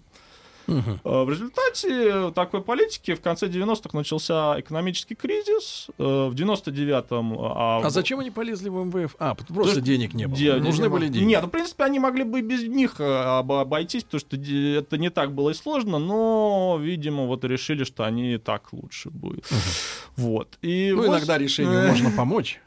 Э, 0.68 1.22
В 1.24 1.30
результате 1.30 2.30
такой 2.32 2.60
политики 2.62 3.14
в 3.14 3.20
конце 3.20 3.46
90-х 3.46 3.90
начался 3.96 4.60
экономический 4.60 5.14
кризис. 5.14 5.86
Э, 5.98 6.28
В 6.28 6.34
99-м... 6.34 7.36
а, 7.40 7.80
А 7.84 7.90
зачем 7.90 8.20
они 8.20 8.30
полезли 8.30 8.68
в 8.68 8.74
МВФ? 8.84 9.16
А, 9.18 9.34
просто 9.34 9.72
что 9.72 9.80
денег 9.80 10.14
не 10.14 10.26
было. 10.26 10.36
де- 10.36 10.54
Нужны 10.56 10.84
де- 10.84 10.88
были 10.88 11.08
деньги. 11.08 11.26
Нет, 11.26 11.42
ну, 11.42 11.48
в 11.48 11.50
принципе, 11.50 11.84
они 11.84 11.98
могли 11.98 12.24
бы 12.24 12.40
без 12.42 12.62
них 12.64 13.00
э, 13.00 13.04
об- 13.38 13.52
обойтись, 13.52 14.04
потому 14.04 14.20
что 14.20 14.36
это 14.36 14.98
не 14.98 15.10
так 15.10 15.32
было 15.34 15.50
и 15.50 15.54
сложно, 15.54 15.98
но, 15.98 16.78
видимо, 16.80 17.24
вот 17.26 17.44
решили, 17.44 17.84
что 17.84 18.04
они 18.04 18.34
и 18.34 18.38
так 18.38 18.72
лучше 18.72 19.10
будет. 19.10 19.46
Вот. 20.16 20.58
И 20.62 20.90
Ну, 20.92 20.98
вот- 20.98 21.08
иногда 21.08 21.38
решению 21.38 21.78
Э, 21.78 21.88
можно 21.88 22.10
помочь. 22.10 22.60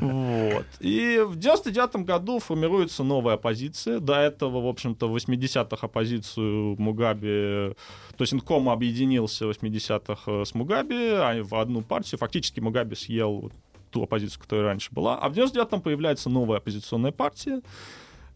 Вот. 0.00 0.66
И 0.80 1.20
в 1.26 1.36
99 1.36 2.04
году 2.06 2.38
формируется 2.38 3.02
новая 3.02 3.34
оппозиция. 3.34 4.00
До 4.00 4.14
этого, 4.14 4.60
в 4.60 4.66
общем-то, 4.66 5.08
в 5.08 5.16
80-х 5.16 5.86
оппозицию 5.86 6.76
Мугаби... 6.78 7.74
То 8.16 8.22
есть 8.22 8.34
Инком 8.34 8.68
объединился 8.68 9.46
в 9.46 9.50
80-х 9.50 10.22
э, 10.26 10.44
с 10.44 10.54
Мугаби 10.54 11.10
а 11.14 11.42
в 11.42 11.54
одну 11.54 11.82
партию. 11.82 12.18
Фактически 12.18 12.60
Мугаби 12.60 12.94
съел 12.94 13.50
ту 13.90 14.04
оппозицию, 14.04 14.40
которая 14.40 14.66
раньше 14.66 14.90
была. 14.92 15.18
А 15.18 15.28
в 15.28 15.32
99-м 15.32 15.80
появляется 15.80 16.30
новая 16.30 16.58
оппозиционная 16.58 17.12
партия 17.12 17.60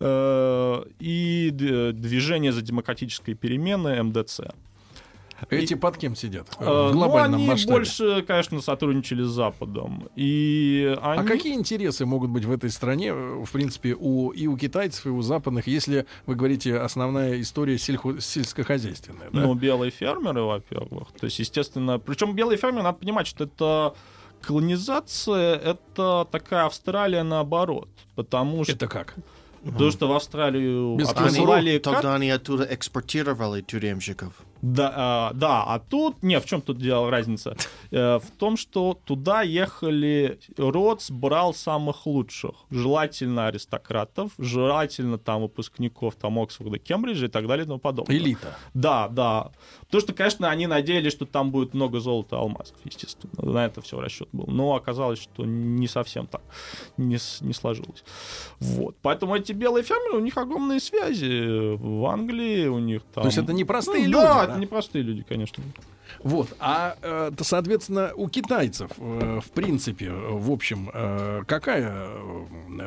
э, 0.00 0.84
и 0.98 1.50
движение 1.52 2.52
за 2.52 2.62
демократические 2.62 3.36
перемены 3.36 4.02
МДЦ. 4.02 4.40
Эти 5.50 5.74
под 5.74 5.96
кем 5.96 6.16
сидят? 6.16 6.48
Э, 6.58 6.64
В 6.64 6.92
ну, 6.92 6.92
глобальном 6.92 7.40
они 7.40 7.48
масштабе. 7.48 7.72
больше, 7.72 8.22
конечно, 8.22 8.60
сотрудничали 8.60 9.22
с 9.22 9.28
Западом. 9.28 10.08
И 10.16 10.96
они... 11.02 11.22
А 11.22 11.24
какие 11.24 11.54
интересы 11.54 12.06
могут 12.06 12.30
быть 12.30 12.44
в 12.44 12.50
этой 12.52 12.70
стране, 12.70 13.08
э, 13.08 13.44
в 13.44 13.50
принципе, 13.50 13.94
у, 13.98 14.30
и 14.30 14.46
у 14.46 14.56
китайцев, 14.56 15.06
и 15.06 15.10
у 15.10 15.20
западных, 15.22 15.66
если 15.66 16.06
вы 16.26 16.34
говорите, 16.34 16.76
основная 16.78 17.40
история 17.40 17.74
сельхо- 17.76 18.20
сельскохозяйственная? 18.20 19.30
да? 19.32 19.40
Ну, 19.40 19.54
белые 19.54 19.90
фермеры, 19.90 20.42
во-первых. 20.42 21.08
То 21.18 21.26
есть, 21.26 21.38
естественно, 21.38 21.98
причем 21.98 22.34
белые 22.34 22.56
фермеры, 22.56 22.82
надо 22.84 22.98
понимать, 22.98 23.26
что 23.26 23.44
это 23.44 23.94
колонизация, 24.40 25.56
это 25.56 26.26
такая 26.30 26.66
Австралия 26.66 27.22
наоборот. 27.22 27.88
Потому 28.14 28.64
что, 28.64 28.72
Это 28.72 28.86
как? 28.88 29.14
потому 29.64 29.90
что 29.90 30.08
в 30.08 30.12
Австралию 30.12 30.96
Без 30.96 31.08
Они, 31.14 31.78
кат- 31.78 31.82
тогда 31.82 32.14
они 32.14 32.30
оттуда 32.30 32.66
экспортировали 32.70 33.62
тюремщиков. 33.62 34.32
Да, 34.64 34.92
а, 34.96 35.32
да, 35.34 35.62
а 35.62 35.78
тут... 35.78 36.22
Не, 36.22 36.40
в 36.40 36.46
чем 36.46 36.62
тут 36.62 36.78
дело 36.78 37.10
разница? 37.10 37.54
Э, 37.90 38.18
В 38.18 38.30
том, 38.38 38.56
что 38.56 38.98
туда 39.04 39.42
ехали... 39.42 40.38
Ротс 40.56 41.10
брал 41.10 41.52
самых 41.52 42.06
лучших. 42.06 42.52
Желательно 42.70 43.48
аристократов, 43.48 44.32
желательно 44.38 45.18
там 45.18 45.42
выпускников 45.42 46.14
там 46.14 46.38
Оксфорда, 46.38 46.78
Кембриджа 46.78 47.26
и 47.26 47.28
так 47.28 47.46
далее 47.46 47.64
и 47.64 47.66
тому 47.66 47.78
подобное. 47.78 48.16
Элита. 48.16 48.56
Да, 48.72 49.08
да. 49.08 49.52
Потому 49.82 50.00
что, 50.00 50.14
конечно, 50.14 50.48
они 50.48 50.66
надеялись, 50.66 51.12
что 51.12 51.26
там 51.26 51.50
будет 51.50 51.74
много 51.74 52.00
золота 52.00 52.36
и 52.36 52.38
алмазов, 52.38 52.76
естественно. 52.84 53.32
На 53.42 53.66
это 53.66 53.82
все 53.82 54.00
расчет 54.00 54.28
был. 54.32 54.46
Но 54.46 54.74
оказалось, 54.74 55.18
что 55.18 55.44
не 55.44 55.88
совсем 55.88 56.26
так. 56.26 56.40
Не, 56.96 57.18
не 57.40 57.52
сложилось. 57.52 58.02
Вот. 58.60 58.96
Поэтому 59.02 59.36
эти 59.36 59.52
белые 59.52 59.84
фермеры, 59.84 60.16
у 60.16 60.20
них 60.20 60.38
огромные 60.38 60.80
связи 60.80 61.76
в 61.76 62.06
Англии, 62.06 62.66
у 62.66 62.78
них 62.78 63.02
там... 63.12 63.24
То 63.24 63.28
есть 63.28 63.36
это 63.36 63.52
не 63.52 63.64
простые 63.64 64.08
Ну, 64.08 64.20
люди, 64.20 64.24
Да, 64.24 64.46
да? 64.46 64.53
Это 64.54 64.60
не 64.60 64.66
простые 64.66 65.02
люди, 65.02 65.24
конечно. 65.28 65.62
Вот. 66.22 66.54
А, 66.58 66.96
э, 67.02 67.30
соответственно, 67.40 68.12
у 68.14 68.28
китайцев, 68.28 68.90
э, 68.98 69.40
в 69.44 69.50
принципе, 69.50 70.06
э, 70.06 70.10
в 70.12 70.50
общем, 70.50 70.90
какая 71.46 72.08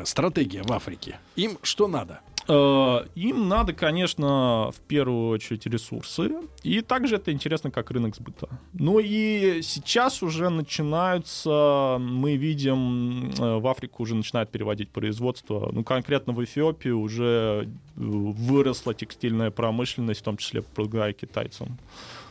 стратегия 0.06 0.64
в 0.64 0.72
Африке? 0.72 1.20
Им 1.36 1.58
что 1.62 1.88
надо? 1.88 2.22
Э, 2.48 3.06
Им 3.16 3.48
надо, 3.48 3.74
конечно, 3.74 4.72
в 4.72 4.80
первую 4.88 5.30
очередь 5.30 5.66
ресурсы. 5.66 6.32
И 6.64 6.82
также 6.82 7.16
это 7.16 7.32
интересно 7.32 7.72
как 7.72 7.92
рынок 7.92 8.16
сбыта. 8.16 8.48
Ну 8.74 9.00
и 9.00 9.62
сейчас 9.62 10.24
уже 10.24 10.50
начинаются, 10.50 11.98
мы 12.00 12.36
видим, 12.38 13.32
э, 13.32 13.60
в 13.60 13.68
Африку 13.68 14.04
уже 14.04 14.16
начинают 14.16 14.50
переводить 14.50 14.90
производство. 14.90 15.70
Ну, 15.72 15.84
конкретно 15.84 16.34
в 16.34 16.44
Эфиопии 16.44 16.90
уже 16.90 17.68
э, 17.68 17.68
выросла 17.96 18.94
текстильная 18.94 19.52
промышленность, 19.52 20.22
в 20.22 20.24
том 20.24 20.38
числе 20.38 20.64
благодаря 20.76 21.14
китайцам. 21.14 21.78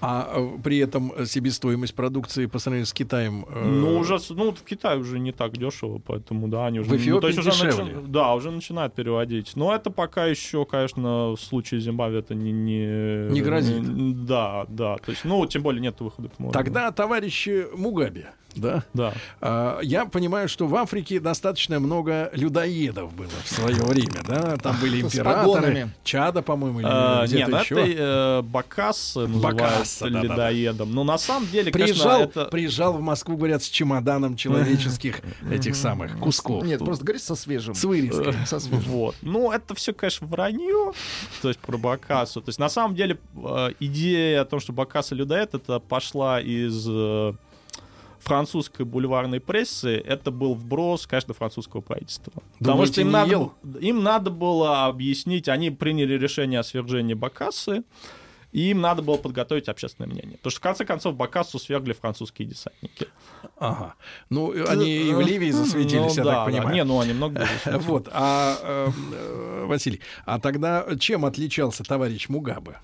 А 0.01 0.31
э, 0.37 0.59
при 0.63 0.79
этом 0.79 1.13
э, 1.17 1.25
себестоимость 1.27 1.95
продукции 1.95 2.47
по 2.47 2.59
сравнению 2.59 2.87
с 2.87 2.93
Китаем... 2.93 3.47
э, 3.49 3.65
Ну, 3.65 3.99
уже, 3.99 4.19
ну, 4.31 4.53
в 4.53 4.63
Китае 4.63 4.99
уже 4.99 5.19
не 5.19 5.33
так 5.33 5.57
дешево, 5.57 6.01
поэтому, 6.05 6.49
да, 6.49 6.67
они 6.67 6.81
уже... 6.81 6.91
В 6.91 6.93
ну, 6.93 6.99
Эфиопии 6.99 7.21
то 7.21 7.27
есть 7.29 7.39
уже 7.39 7.51
дешевле. 7.51 7.95
начи- 7.95 8.07
Да, 8.09 8.35
уже 8.35 8.51
начинают 8.51 8.95
переводить. 8.95 9.53
Но 9.57 9.75
это 9.75 9.91
пока 9.91 10.27
еще, 10.27 10.65
конечно, 10.65 11.31
в 11.33 11.39
случае 11.41 11.81
Зимбабве 11.81 12.19
это 12.19 12.35
не... 12.35 12.53
Не, 12.53 13.31
Не 13.33 13.41
грозит. 13.41 13.81
не- 13.83 14.15
да, 14.15 14.67
да. 14.69 14.97
То 14.99 15.11
есть, 15.11 15.25
ну, 15.25 15.45
тем 15.47 15.63
более 15.63 15.81
нет 15.81 16.01
выхода 16.01 16.29
к 16.29 16.39
морю. 16.39 16.53
Тогда 16.53 16.91
товарищи 16.93 17.67
Мугаби, 17.75 18.25
да? 18.61 18.85
Да. 18.95 19.13
А, 19.41 19.81
Я 19.81 20.07
понимаю, 20.07 20.49
что 20.49 20.67
в 20.67 20.75
Африке 20.77 21.21
достаточно 21.21 21.81
много 21.81 22.31
людоедов 22.33 23.15
было 23.15 23.29
в 23.45 23.49
свое 23.49 23.83
время, 23.83 24.23
да? 24.27 24.57
Там 24.57 24.77
были 24.81 25.01
императоры. 25.01 25.91
Чада, 26.05 26.43
по-моему, 26.43 26.81
или 26.81 26.89
А, 26.91 27.27
где-то 27.27 27.51
нет, 27.51 27.63
еще. 27.63 27.75
это 27.75 28.03
э, 28.03 28.43
Бакассы 28.43 29.21
называют 29.21 29.59
Бакасса, 29.59 30.05
да-да-да. 30.11 30.51
ледоедом. 30.51 30.93
Но 30.95 31.05
на 31.05 31.19
самом 31.19 31.49
деле, 31.49 31.71
Приезжал, 31.73 32.21
конечно, 32.21 32.41
это... 32.41 32.51
приезжал 32.51 32.93
в 32.95 33.01
Москву, 33.01 33.37
говорят, 33.37 33.63
с 33.63 33.69
чемоданом 33.69 34.37
человеческих 34.37 35.21
этих 35.51 35.77
самых 35.77 36.19
кусков. 36.19 36.65
Нет, 36.65 36.81
просто 36.81 37.05
говори 37.05 37.19
со 37.19 37.35
свежим. 37.35 37.75
С 37.75 37.85
вырезкой. 37.85 38.35
Со 38.47 38.61
свежим. 38.61 38.91
Вот. 38.91 39.17
Ну, 39.23 39.51
это 39.53 39.75
все, 39.75 39.93
конечно, 39.93 40.27
вранье, 40.27 40.93
то 41.43 41.49
есть 41.49 41.61
про 41.61 41.77
Бакасу. 41.77 42.41
То 42.41 42.49
есть, 42.49 42.59
на 42.59 42.69
самом 42.69 42.95
деле, 42.95 43.19
э, 43.37 43.71
идея 43.81 44.43
о 44.43 44.45
том, 44.45 44.61
что 44.61 44.73
Бакаса 44.73 45.15
людоед, 45.15 45.55
это 45.55 45.81
пошла 45.81 46.41
из 46.41 46.87
э, 46.89 47.33
французской 48.27 48.85
бульварной 48.85 49.41
прессы. 49.41 49.97
Это 49.97 50.31
был 50.31 50.55
вброс, 50.55 51.07
конечно, 51.07 51.33
французского 51.33 51.81
правительства. 51.81 52.33
Потому 52.59 52.79
Думаете, 52.79 52.93
что 52.93 53.01
им 53.03 53.11
надо, 53.13 53.31
ел? 53.31 53.55
им 53.81 54.03
надо 54.03 54.31
было 54.31 54.87
объяснить, 54.87 55.49
они 55.49 55.71
приняли 55.71 56.15
решение 56.15 56.61
о 56.61 56.65
свержении 56.65 57.15
Бакасы, 57.15 57.85
и 58.53 58.71
им 58.71 58.81
надо 58.81 59.03
было 59.03 59.17
подготовить 59.17 59.69
общественное 59.69 60.09
мнение. 60.09 60.39
Потому 60.39 60.51
что, 60.51 60.61
в 60.61 60.63
конце 60.63 60.85
концов, 60.85 61.15
Бакасу 61.15 61.59
свергли 61.59 61.93
французские 61.93 62.49
десантники. 62.49 63.07
Ага. 63.59 63.95
Ну, 64.29 64.53
они 64.69 64.91
и 64.93 65.13
в 65.13 65.21
Ливии 65.21 65.51
засветились, 65.51 66.17
Ну 66.17 66.25
я 66.25 66.25
да, 66.25 66.31
так 66.31 66.35
да. 66.35 66.45
понимаю. 66.47 66.75
Не, 66.75 66.85
ну 66.85 67.01
они 67.01 67.13
много... 67.13 67.47
Вот, 67.67 68.09
а, 68.13 68.57
э, 68.61 68.91
э, 69.13 69.65
Василий, 69.67 70.01
а 70.25 70.41
тогда 70.41 70.85
чем 70.99 71.25
отличался 71.25 71.85
товарищ 71.85 72.29
Мугабе? 72.29 72.79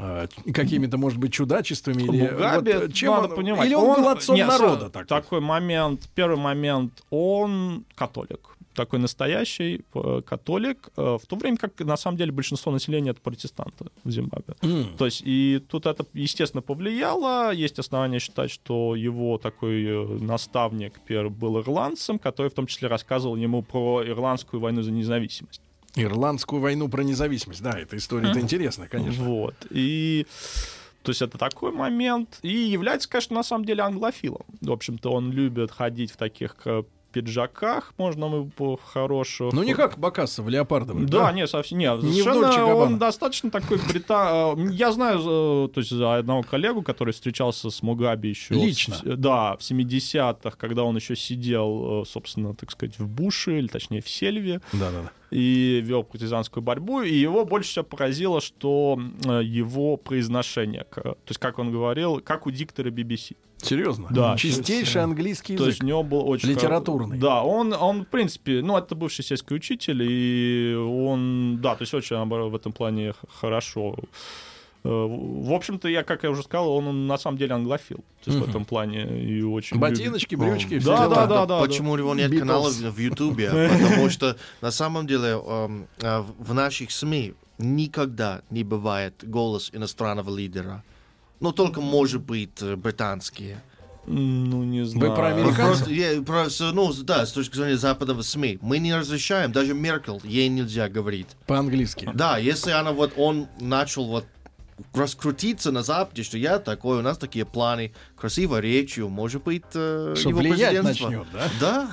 А, 0.00 0.28
Какими-то, 0.54 0.96
может 0.96 1.18
быть, 1.18 1.32
чудачествами 1.32 2.02
или 2.02 2.30
Мугабе, 2.30 2.78
вот, 2.78 2.92
чем 2.94 3.14
надо 3.14 3.28
он, 3.28 3.34
понимать, 3.36 3.66
или 3.66 3.74
он, 3.74 4.00
был 4.00 4.08
отцом 4.08 4.36
не, 4.36 4.44
народа? 4.44 4.86
с- 4.88 4.90
такой? 4.92 5.06
такой 5.08 5.40
момент, 5.40 6.08
первый 6.14 6.38
момент, 6.38 7.02
он 7.10 7.84
католик. 7.96 8.56
Такой 8.74 9.00
настоящий 9.00 9.84
э, 9.92 10.22
католик, 10.24 10.90
э, 10.96 11.18
в 11.20 11.26
то 11.26 11.34
время 11.34 11.56
как 11.56 11.80
на 11.80 11.96
самом 11.96 12.16
деле 12.16 12.30
большинство 12.30 12.70
населения 12.70 13.10
это 13.10 13.20
протестанты 13.20 13.86
в 14.04 14.10
Зимбабве. 14.10 14.54
М. 14.62 14.96
То 14.96 15.06
есть 15.06 15.20
и 15.24 15.60
тут 15.68 15.86
это, 15.86 16.06
естественно, 16.14 16.62
повлияло. 16.62 17.52
Есть 17.52 17.80
основания 17.80 18.20
считать, 18.20 18.52
что 18.52 18.94
его 18.94 19.36
такой 19.38 19.84
э, 19.84 20.18
наставник 20.20 20.92
первый 21.08 21.30
был 21.30 21.58
ирландцем, 21.60 22.20
который 22.20 22.52
в 22.52 22.54
том 22.54 22.68
числе 22.68 22.86
рассказывал 22.86 23.34
ему 23.34 23.62
про 23.62 24.04
ирландскую 24.06 24.60
войну 24.60 24.82
за 24.82 24.92
независимость. 24.92 25.60
Ирландскую 26.02 26.60
войну 26.60 26.88
про 26.88 27.02
независимость. 27.02 27.62
Да, 27.62 27.78
эта 27.78 27.96
история-то 27.96 28.40
интересная, 28.40 28.88
конечно. 28.88 29.24
Вот. 29.24 29.54
И 29.70 30.26
то 31.02 31.10
есть 31.10 31.22
это 31.22 31.38
такой 31.38 31.72
момент. 31.72 32.38
И 32.42 32.52
является, 32.52 33.08
конечно, 33.08 33.36
на 33.36 33.42
самом 33.42 33.64
деле 33.64 33.82
англофилом. 33.82 34.42
В 34.60 34.72
общем-то, 34.72 35.10
он 35.10 35.30
любит 35.32 35.70
ходить 35.70 36.10
в 36.10 36.16
таких 36.16 36.56
э, 36.66 36.82
пиджаках, 37.12 37.94
можно 37.96 38.28
мы 38.28 38.44
по 38.50 38.76
хороших. 38.76 39.52
Ну, 39.52 39.62
не 39.62 39.74
как 39.74 39.98
Бакасов 39.98 40.44
в 40.44 40.48
леопардовых. 40.48 41.06
Да, 41.08 41.32
не, 41.32 41.46
совсем 41.46 41.78
нет. 41.78 42.02
Не 42.02 42.20
в 42.20 42.24
Совершенно 42.24 42.66
он 42.74 42.98
достаточно 42.98 43.50
такой 43.50 43.78
брита... 43.88 44.54
э, 44.56 44.66
Я 44.72 44.92
знаю, 44.92 45.18
э, 45.18 45.68
то 45.72 45.78
есть 45.80 45.90
за 45.90 46.16
одного 46.16 46.42
коллегу, 46.42 46.82
который 46.82 47.12
встречался 47.14 47.70
с 47.70 47.82
Мугаби 47.82 48.28
еще... 48.28 48.54
Лично? 48.54 48.96
в- 49.02 49.16
да, 49.16 49.56
в 49.56 49.60
70-х, 49.60 50.50
когда 50.58 50.82
он 50.84 50.96
еще 50.96 51.16
сидел, 51.16 52.04
собственно, 52.06 52.54
так 52.54 52.70
сказать, 52.70 52.98
в 52.98 53.08
Буше, 53.08 53.58
или 53.58 53.68
точнее 53.68 54.02
в 54.02 54.08
Сельве, 54.08 54.60
Да, 54.72 54.90
да, 54.90 55.02
да. 55.02 55.12
И 55.30 55.80
вел 55.84 56.04
партизанскую 56.04 56.62
борьбу, 56.62 57.02
и 57.02 57.14
его 57.14 57.44
больше 57.44 57.70
всего 57.70 57.84
поразило, 57.84 58.40
что 58.40 58.98
э, 59.24 59.42
его 59.44 59.96
произношение, 59.96 60.84
то 60.90 61.16
есть, 61.28 61.38
как 61.38 61.58
он 61.58 61.70
говорил, 61.70 62.20
как 62.20 62.46
у 62.46 62.50
диктора 62.50 62.90
BBC. 62.90 63.36
Серьезно? 63.60 64.06
Да. 64.10 64.36
Чистейший 64.36 65.02
английский 65.02 65.56
То 65.56 65.66
есть 65.66 65.78
язык. 65.78 65.84
у 65.84 65.86
него 65.86 66.02
был 66.04 66.28
очень... 66.28 66.48
Литературный. 66.48 67.18
Да, 67.18 67.42
он, 67.42 67.72
он, 67.72 68.04
в 68.04 68.08
принципе, 68.08 68.62
ну, 68.62 68.76
это 68.76 68.94
бывший 68.94 69.24
сельский 69.24 69.56
учитель, 69.56 70.02
и 70.02 70.74
он, 70.76 71.58
да, 71.60 71.74
то 71.74 71.82
есть 71.82 71.92
очень 71.92 72.16
в 72.16 72.54
этом 72.54 72.72
плане 72.72 73.14
хорошо. 73.40 73.96
Э, 74.88 75.06
В 75.06 75.52
общем-то, 75.52 75.86
я, 75.88 76.02
как 76.02 76.22
я 76.22 76.30
уже 76.30 76.42
сказал, 76.42 76.70
он, 76.70 77.06
на 77.06 77.18
самом 77.18 77.36
деле 77.36 77.54
англофил. 77.54 77.98
То 78.24 78.30
есть 78.30 78.44
в 78.44 78.48
этом 78.48 78.64
плане 78.64 79.04
и 79.22 79.42
очень... 79.42 79.78
Ботиночки, 79.78 80.34
брючки, 80.34 80.78
все 80.78 80.88
Да, 80.88 81.08
да, 81.08 81.26
да, 81.26 81.46
да. 81.46 81.60
Почему 81.60 81.92
у 81.92 81.96
него 81.96 82.14
нет 82.14 82.36
канала 82.38 82.70
в 82.70 82.98
Ютубе? 82.98 83.50
Потому 83.90 84.08
что 84.08 84.36
на 84.62 84.70
самом 84.70 85.06
деле 85.06 85.38
эм, 85.46 85.86
э, 86.00 86.22
в 86.38 86.54
наших 86.54 86.90
СМИ 86.90 87.34
никогда 87.58 88.40
не 88.50 88.64
бывает 88.64 89.14
голос 89.22 89.70
иностранного 89.74 90.34
лидера. 90.34 90.82
Ну, 91.40 91.52
только, 91.52 91.80
может 91.82 92.22
быть, 92.22 92.62
э, 92.62 92.74
британские. 92.76 93.60
Ну, 94.06 94.64
не 94.64 94.86
знаю. 94.86 95.14
про 95.14 95.30
Ну, 95.30 95.36
Американцев? 95.36 95.66
Просто, 95.66 95.90
я- 95.90 96.22
просто, 96.22 96.72
ну, 96.72 96.90
да, 97.02 97.26
с 97.26 97.32
точки 97.32 97.56
зрения 97.56 97.76
западного 97.76 98.22
СМИ. 98.22 98.58
Мы 98.62 98.78
не 98.78 98.94
разрешаем, 98.94 99.52
даже 99.52 99.74
Меркель, 99.74 100.18
ей 100.24 100.48
нельзя 100.48 100.88
говорить. 100.88 101.26
По-английски. 101.46 102.08
Да, 102.14 102.38
если 102.38 102.70
она 102.70 102.92
вот, 102.92 103.12
он 103.18 103.48
начал 103.60 104.06
вот 104.06 104.24
раскрутиться 104.94 105.72
на 105.72 105.82
Западе, 105.82 106.22
что 106.22 106.38
я 106.38 106.58
такой, 106.58 106.98
у 106.98 107.02
нас 107.02 107.18
такие 107.18 107.44
планы, 107.44 107.92
красивой 108.16 108.60
речью, 108.60 109.08
может 109.08 109.42
быть, 109.44 109.62
э, 109.74 110.14
Что 110.16 110.28
его 110.30 110.38
влиять 110.40 110.70
президентство. 110.80 111.08
начнет, 111.10 111.26
да? 111.32 111.48
Да. 111.60 111.90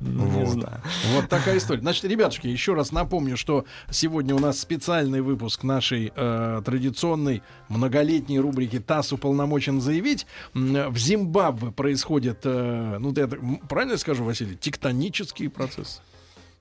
Не 0.00 0.46
знаю. 0.46 0.80
Вот 1.14 1.28
такая 1.28 1.58
история. 1.58 1.80
Значит, 1.80 2.04
ребятушки, 2.04 2.46
еще 2.46 2.74
раз 2.74 2.92
напомню, 2.92 3.36
что 3.36 3.64
сегодня 3.90 4.32
у 4.32 4.38
нас 4.38 4.60
специальный 4.60 5.20
выпуск 5.22 5.64
нашей 5.64 6.12
э, 6.14 6.62
традиционной 6.64 7.42
многолетней 7.68 8.38
рубрики 8.38 8.78
«ТАСС 8.78 9.12
уполномочен 9.12 9.80
заявить». 9.80 10.26
В 10.54 10.96
Зимбабве 10.96 11.72
происходят, 11.72 12.42
э, 12.44 12.98
ну, 13.00 13.12
м, 13.12 13.56
правильно 13.68 13.92
я 13.92 13.98
скажу, 13.98 14.22
Василий, 14.22 14.54
тектонические 14.54 15.50
процессы. 15.50 16.00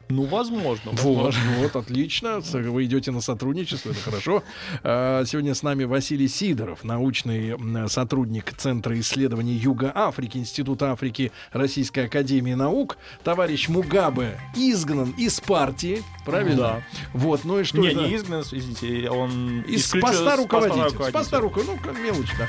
Ну, 0.10 0.24
возможно. 0.24 0.92
Вот, 0.92 1.26
возможно. 1.26 1.42
вот, 1.60 1.76
отлично. 1.76 2.40
Вы 2.40 2.86
идете 2.86 3.12
на 3.12 3.22
сотрудничество, 3.22 3.92
это 3.92 4.00
хорошо. 4.00 4.44
А, 4.84 5.26
Сегодня 5.26 5.54
с 5.54 5.64
нами 5.64 5.84
Василий 5.84 6.28
Сидоров, 6.28 6.84
научный 6.84 7.58
сотрудник 7.90 8.54
Центра 8.56 8.98
исследований 9.00 9.54
Юга 9.54 9.92
Африки, 9.94 10.38
Института 10.38 10.92
Африки 10.92 11.32
Российской 11.52 12.06
Академии 12.06 12.54
Наук. 12.54 12.98
Товарищ 13.24 13.68
Мугабе 13.68 14.40
изгнан 14.56 15.14
из 15.18 15.40
партии, 15.42 16.04
правильно? 16.26 16.58
Да. 16.58 16.84
Вот, 17.14 17.44
ну 17.44 17.60
и 17.60 17.64
что 17.64 17.80
не, 17.80 17.90
это? 17.90 18.00
не 18.00 18.16
изгнан, 18.16 18.42
извините, 18.42 19.10
он... 19.10 19.62
Из 19.62 19.92
поста 19.92 20.36
с 20.36 20.40
руководителя. 20.40 20.90
С 20.90 21.12
поста 21.12 21.40
руководителя. 21.40 21.78
Ну, 21.78 21.84
как 21.84 22.00
мелочь, 22.00 22.32
да. 22.38 22.48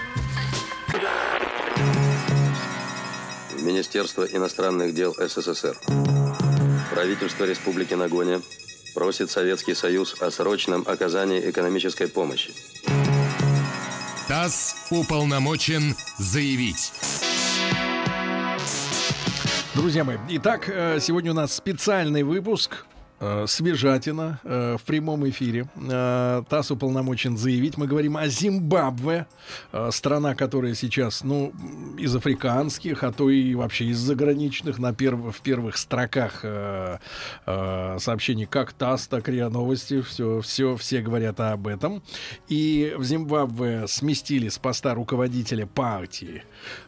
Министерство 3.61 4.25
иностранных 4.25 4.95
дел 4.95 5.15
СССР. 5.19 5.77
Правительство 6.99 7.45
Республики 7.45 7.95
Нагоня 7.95 8.43
просит 8.93 9.31
Советский 9.31 9.75
Союз 9.75 10.21
о 10.21 10.33
срочном 10.33 10.83
оказании 10.85 11.49
экономической 11.49 12.09
помощи. 12.09 12.53
ТАСС 14.27 14.75
уполномочен 14.91 15.95
заявить. 16.19 16.93
Друзья 19.75 20.03
мои, 20.03 20.17
итак, 20.31 20.69
э, 20.69 20.99
сегодня 21.01 21.31
у 21.31 21.35
нас 21.35 21.55
специальный 21.55 22.25
выпуск 22.25 22.85
свежатина 23.47 24.41
э, 24.45 24.77
в 24.79 24.83
прямом 24.85 25.29
эфире. 25.29 25.67
Э, 25.77 26.43
ТАСС 26.49 26.71
уполномочен 26.71 27.37
заявить. 27.37 27.77
Мы 27.77 27.87
говорим 27.87 28.17
о 28.17 28.29
Зимбабве, 28.29 29.27
э, 29.73 29.91
страна, 29.93 30.35
которая 30.35 30.75
сейчас, 30.75 31.25
ну, 31.25 31.53
из 31.99 32.15
африканских, 32.15 33.03
а 33.03 33.13
то 33.13 33.29
и 33.29 33.55
вообще 33.55 33.87
из 33.87 33.99
заграничных 33.99 34.79
на 34.79 34.93
перв- 34.93 35.33
в 35.33 35.41
первых 35.41 35.77
строках 35.77 36.41
э, 36.45 36.99
э, 37.47 37.97
сообщений 37.99 38.47
как 38.47 38.73
ТАСС, 38.73 39.09
так 39.09 39.29
РИА 39.29 39.49
Новости. 39.49 40.01
Все, 40.03 40.41
все, 40.41 40.77
все 40.77 41.01
говорят 41.01 41.41
об 41.41 41.67
этом. 41.67 42.03
И 42.49 42.95
в 42.97 43.05
Зимбабве 43.05 43.89
сместили 43.89 44.49
с 44.49 44.59
поста 44.59 44.95
руководителя 44.95 45.67
партии, 45.67 46.45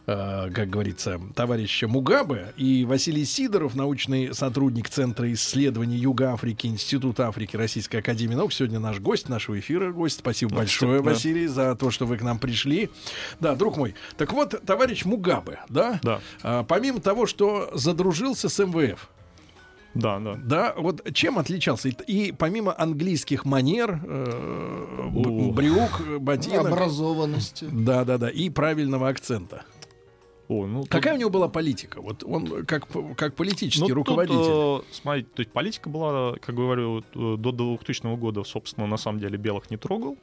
как 0.53 0.69
говорится, 0.69 1.19
товарища 1.35 1.87
Мугабе. 1.87 2.53
И 2.57 2.85
Василий 2.85 3.25
Сидоров, 3.25 3.75
научный 3.75 4.33
сотрудник 4.33 4.89
Центра 4.89 5.31
исследований 5.33 5.97
Юга 5.97 6.33
Африки, 6.33 6.67
Института 6.67 7.27
Африки 7.27 7.55
Российской 7.55 7.97
Академии 7.97 8.35
Наук, 8.35 8.53
сегодня 8.53 8.79
наш 8.79 8.99
гость 8.99 9.29
нашего 9.29 9.59
эфира. 9.59 9.91
Гость, 9.91 10.19
спасибо 10.19 10.55
большое, 10.55 11.01
да. 11.01 11.11
Василий, 11.11 11.47
за 11.47 11.75
то, 11.75 11.91
что 11.91 12.05
вы 12.05 12.17
к 12.17 12.21
нам 12.21 12.39
пришли. 12.39 12.89
Да, 13.39 13.55
друг 13.55 13.77
мой. 13.77 13.95
Так 14.17 14.33
вот, 14.33 14.61
товарищ 14.65 15.05
Мугабе, 15.05 15.59
да? 15.69 15.99
Да. 16.03 16.19
А, 16.43 16.63
помимо 16.63 16.99
того, 16.99 17.25
что 17.25 17.69
задружился 17.73 18.49
с 18.49 18.63
МВФ, 18.63 19.09
Да, 19.93 20.19
да. 20.19 20.35
да, 20.43 20.73
вот 20.77 21.05
чем 21.13 21.37
отличался? 21.37 21.89
И, 21.89 21.91
и 22.07 22.31
помимо 22.31 22.73
английских 22.77 23.45
манер, 23.45 23.99
э, 24.03 25.09
брюк, 25.51 26.01
ботинок, 26.19 26.67
Образованности. 26.67 27.67
да, 27.71 28.03
да, 28.05 28.17
да, 28.17 28.29
и 28.29 28.49
правильного 28.49 29.09
акцента. 29.09 29.63
О, 30.51 30.67
ну, 30.67 30.81
тут- 30.81 30.89
Какая 30.89 31.13
у 31.13 31.17
него 31.17 31.29
была 31.29 31.47
политика? 31.47 32.01
Вот 32.01 32.25
он 32.25 32.65
как, 32.65 32.85
как 33.15 33.35
политический 33.35 33.79
Ну, 33.79 33.87
тут, 33.87 33.95
руководитель. 33.95 34.37
э, 34.41 34.81
смотрите, 34.91 35.29
то 35.33 35.39
есть 35.39 35.51
политика 35.53 35.89
была, 35.89 36.35
как 36.41 36.55
говорю, 36.55 37.03
э, 37.15 37.35
до 37.37 37.51
2000 37.51 38.17
года, 38.17 38.43
собственно, 38.43 38.85
на 38.85 38.97
самом 38.97 39.19
деле 39.19 39.37
белых 39.37 39.71
не 39.71 39.77
трогал. 39.77 40.17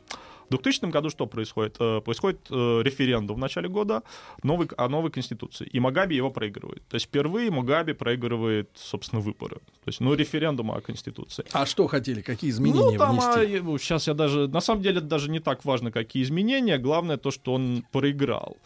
В 0.48 0.50
2000 0.50 0.90
году 0.90 1.10
что 1.10 1.26
происходит? 1.26 1.76
Э, 1.80 2.00
Происходит 2.00 2.40
э, 2.50 2.82
референдум 2.82 3.36
в 3.36 3.38
начале 3.38 3.68
года 3.68 4.02
новый, 4.42 4.68
о 4.76 4.88
новой 4.88 5.10
конституции. 5.10 5.66
И 5.66 5.80
Магаби 5.80 6.16
его 6.16 6.30
проигрывает. 6.30 6.82
То 6.88 6.96
есть 6.96 7.06
впервые 7.06 7.50
Магаби 7.50 7.94
проигрывает, 7.94 8.68
собственно, 8.74 9.20
выборы. 9.22 9.56
То 9.56 9.88
есть, 9.88 10.00
ну, 10.00 10.14
референдум 10.14 10.70
о 10.70 10.80
конституции. 10.80 11.44
А 11.52 11.66
что 11.66 11.86
хотели? 11.86 12.22
Какие 12.22 12.50
изменения 12.50 12.92
ну, 12.92 12.98
там, 12.98 13.16
внести? 13.18 13.78
сейчас 13.78 14.08
я 14.08 14.14
даже... 14.14 14.48
На 14.48 14.60
самом 14.60 14.82
деле, 14.82 15.00
даже 15.00 15.30
не 15.30 15.40
так 15.40 15.64
важно, 15.64 15.90
какие 15.90 16.22
изменения. 16.22 16.78
Главное 16.78 17.16
то, 17.16 17.30
что 17.30 17.54
он 17.54 17.84
проиграл. 17.92 18.56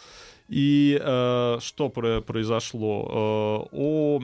И 0.49 0.99
э, 1.01 1.59
что 1.61 1.89
про- 1.89 2.21
произошло? 2.21 3.69
Э, 3.73 3.77
о, 3.77 4.21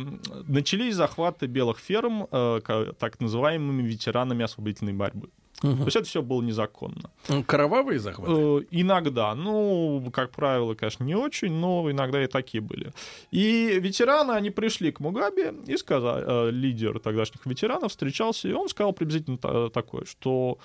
начались 0.47 0.95
захваты 0.95 1.47
белых 1.47 1.79
ферм 1.79 2.27
э, 2.31 2.61
так 2.99 3.21
называемыми 3.21 3.83
ветеранами 3.83 4.45
освободительной 4.45 4.93
борьбы. 4.93 5.31
То 5.61 5.85
есть 5.85 5.97
это 5.97 6.07
все 6.07 6.23
было 6.23 6.41
незаконно. 6.41 7.11
Кровавые 7.47 7.99
захваты? 7.99 8.33
Э, 8.33 8.61
иногда, 8.71 9.35
ну, 9.35 10.09
как 10.13 10.31
правило, 10.31 10.75
конечно, 10.75 11.03
не 11.03 11.17
очень, 11.17 11.53
но 11.53 11.91
иногда 11.91 12.23
и 12.23 12.29
такие 12.29 12.61
были. 12.61 12.93
И 13.33 13.79
ветераны, 13.81 14.33
они 14.33 14.51
пришли 14.51 14.93
к 14.93 15.01
Мугабе 15.01 15.53
и 15.67 15.77
сказали, 15.77 16.25
э, 16.27 16.51
лидер 16.53 17.01
тогдашних 17.01 17.45
ветеранов 17.45 17.91
встречался, 17.91 18.49
и 18.49 18.53
он 18.53 18.69
сказал 18.69 18.93
приблизительно 18.93 19.37
та- 19.37 19.69
такое, 19.71 20.05
что 20.05 20.59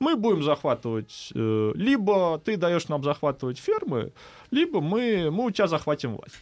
мы 0.00 0.16
будем 0.16 0.42
захватывать, 0.42 1.30
э, 1.34 1.72
либо 1.76 2.40
ты 2.44 2.56
даешь 2.56 2.88
нам 2.88 3.04
захватывать 3.04 3.58
фермы, 3.58 4.12
либо 4.50 4.80
мы, 4.80 5.30
мы 5.30 5.44
у 5.46 5.50
тебя 5.52 5.68
захватим 5.68 6.16
власть. 6.16 6.34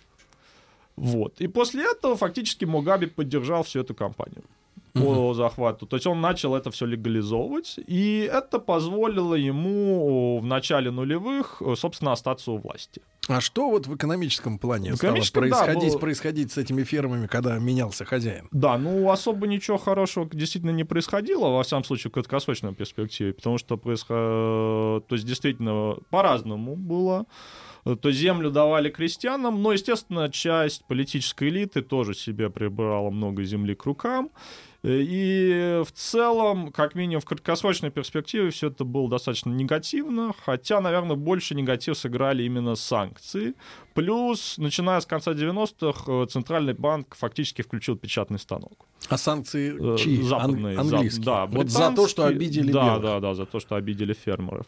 Вот. 0.97 1.41
И 1.41 1.47
после 1.47 1.85
этого 1.85 2.17
фактически 2.17 2.65
Мугаби 2.65 3.07
поддержал 3.07 3.63
всю 3.63 3.81
эту 3.81 3.95
кампанию 3.95 4.45
по 5.01 5.35
захвату. 5.35 5.87
То 5.87 5.97
есть 5.97 6.07
он 6.07 6.21
начал 6.21 6.55
это 6.55 6.71
все 6.71 6.87
легализовывать, 6.87 7.79
и 7.87 8.29
это 8.33 8.59
позволило 8.59 9.35
ему 9.35 10.39
в 10.41 10.47
начале 10.47 10.91
нулевых, 10.91 11.61
э, 11.61 11.75
собственно, 11.77 12.13
остаться 12.13 12.53
у 12.53 12.59
власти. 12.59 13.03
А 13.29 13.43
что 13.43 13.69
вот 13.69 13.87
в 13.87 13.95
экономическом 13.95 14.59
плане 14.59 14.93
В 14.93 14.97
стало 14.97 15.11
экономическом, 15.11 15.51
да, 15.51 15.57
происходить, 15.59 15.93
было- 15.93 15.99
происходить 15.99 16.53
с 16.53 16.57
этими 16.57 16.83
фермами, 16.83 17.27
когда 17.27 17.59
менялся 17.59 18.07
хозяин? 18.07 18.49
Да, 18.53 18.79
ну 18.79 19.11
особо 19.11 19.47
ничего 19.47 19.77
хорошего 19.77 20.27
действительно 20.33 20.71
не 20.71 20.85
происходило, 20.85 21.49
во 21.49 21.63
всяком 21.63 21.85
случае, 21.85 22.11
в 22.11 22.15
краткосрочной 22.15 22.75
перспективе, 22.75 23.35
потому 23.35 23.59
что 23.59 23.77
происходило, 23.77 25.03
то 25.03 25.15
есть 25.15 25.27
действительно 25.27 25.97
по-разному 26.11 26.75
было. 26.77 27.27
То 28.03 28.11
землю 28.11 28.51
давали 28.51 28.91
крестьянам, 28.91 29.63
но, 29.63 29.73
естественно, 29.73 30.31
часть 30.31 30.85
политической 30.87 31.49
элиты 31.49 31.81
тоже 31.81 32.15
себе 32.15 32.51
прибрала 32.51 33.11
много 33.11 33.45
земли 33.45 33.75
к 33.75 33.85
рукам. 33.87 34.31
И 34.85 35.83
в 35.85 35.91
целом, 35.93 36.71
как 36.71 36.95
минимум 36.95 37.21
в 37.21 37.25
краткосрочной 37.25 37.91
перспективе, 37.91 38.51
все 38.51 38.69
это 38.69 38.85
было 38.85 39.09
достаточно 39.09 39.51
негативно, 39.51 40.33
хотя, 40.45 40.81
наверное, 40.81 41.17
больше 41.17 41.55
негатив 41.57 41.99
сыграли 41.99 42.45
именно 42.45 42.77
санкции. 42.77 43.55
Плюс, 43.95 44.57
начиная 44.57 45.01
с 45.01 45.07
конца 45.07 45.33
90-х, 45.33 46.05
э, 46.07 46.27
Центральный 46.31 46.75
банк 46.75 47.17
фактически 47.17 47.63
включил 47.63 47.97
печатный 47.97 48.39
станок. 48.39 48.87
А 49.09 49.19
санкции 49.19 49.95
Э, 49.95 49.97
чьи? 49.99 50.19
Ан- 50.21 50.25
Западные. 50.27 50.77
зап- 50.77 50.81
английские. 50.81 51.25
да, 51.25 51.47
вот 51.47 51.69
за 51.71 51.93
то, 51.93 52.07
что 52.07 52.27
обидели 52.27 52.71
Да, 52.71 52.85
белых. 52.99 53.03
да, 53.03 53.21
да, 53.21 53.35
за 53.35 53.47
то, 53.47 53.59
что 53.59 53.75
обидели 53.75 54.13
фермеров. 54.13 54.67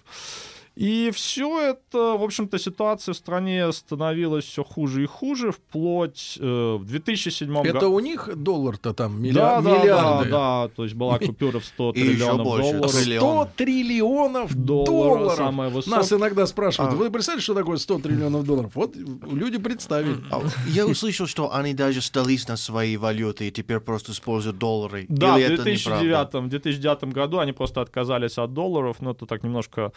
И 0.76 1.11
все 1.12 1.61
это, 1.72 2.16
в 2.16 2.22
общем-то, 2.22 2.59
ситуация 2.59 3.12
в 3.12 3.16
стране 3.16 3.70
становилась 3.72 4.44
все 4.44 4.64
хуже 4.64 5.02
и 5.02 5.06
хуже, 5.06 5.50
вплоть 5.52 6.38
э, 6.40 6.76
в 6.80 6.85
2007 6.87 7.54
Это 7.59 7.72
году. 7.72 7.92
у 7.92 8.00
них 8.00 8.30
доллар-то 8.35 8.94
там 8.94 9.16
Да, 9.16 9.28
миллиар- 9.28 9.62
да, 9.62 9.78
миллиарды. 9.78 10.30
да, 10.30 10.62
да, 10.64 10.68
то 10.74 10.85
есть 10.85 10.94
была 10.94 11.18
купюра 11.18 11.59
в 11.59 11.64
100 11.64 11.90
И 11.90 12.00
еще 12.00 12.09
триллионов 12.12 12.44
долларов. 12.44 12.92
Триллион. 12.92 13.20
100 13.46 13.48
триллионов 13.56 14.54
Долларов, 14.54 14.87
долларов. 15.18 15.37
самое 15.37 15.70
высокое. 15.70 15.98
Нас 15.98 16.12
иногда 16.12 16.46
спрашивают, 16.46 16.94
А. 16.94 16.96
вы 16.96 17.11
представляете, 17.11 17.44
что 17.44 17.54
такое 17.54 17.76
100 17.76 17.98
триллионов 17.98 18.44
долларов? 18.44 18.70
Вот 18.74 18.94
люди 18.96 19.59
представили. 19.59 20.16
А, 20.30 20.40
Я 20.68 20.87
услышал, 20.87 21.26
что 21.26 21.52
они 21.54 21.74
даже 21.74 22.00
сдались 22.00 22.46
на 22.48 22.56
свои 22.56 22.96
валюты 22.96 23.48
и 23.48 23.50
теперь 23.50 23.80
просто 23.80 24.12
используют 24.12 24.56
доллары. 24.59 25.04
Да, 25.09 25.37
Или 25.38 25.48
в 25.48 25.50
это 25.54 25.62
2009, 25.64 26.02
неправда? 26.04 26.40
в 26.40 26.48
2009 26.48 27.04
году 27.12 27.38
они 27.40 27.52
просто 27.52 27.80
отказались 27.80 28.38
от 28.38 28.54
долларов, 28.54 28.96
но 29.00 29.11
это 29.11 29.26
так 29.26 29.42
немножко... 29.42 29.92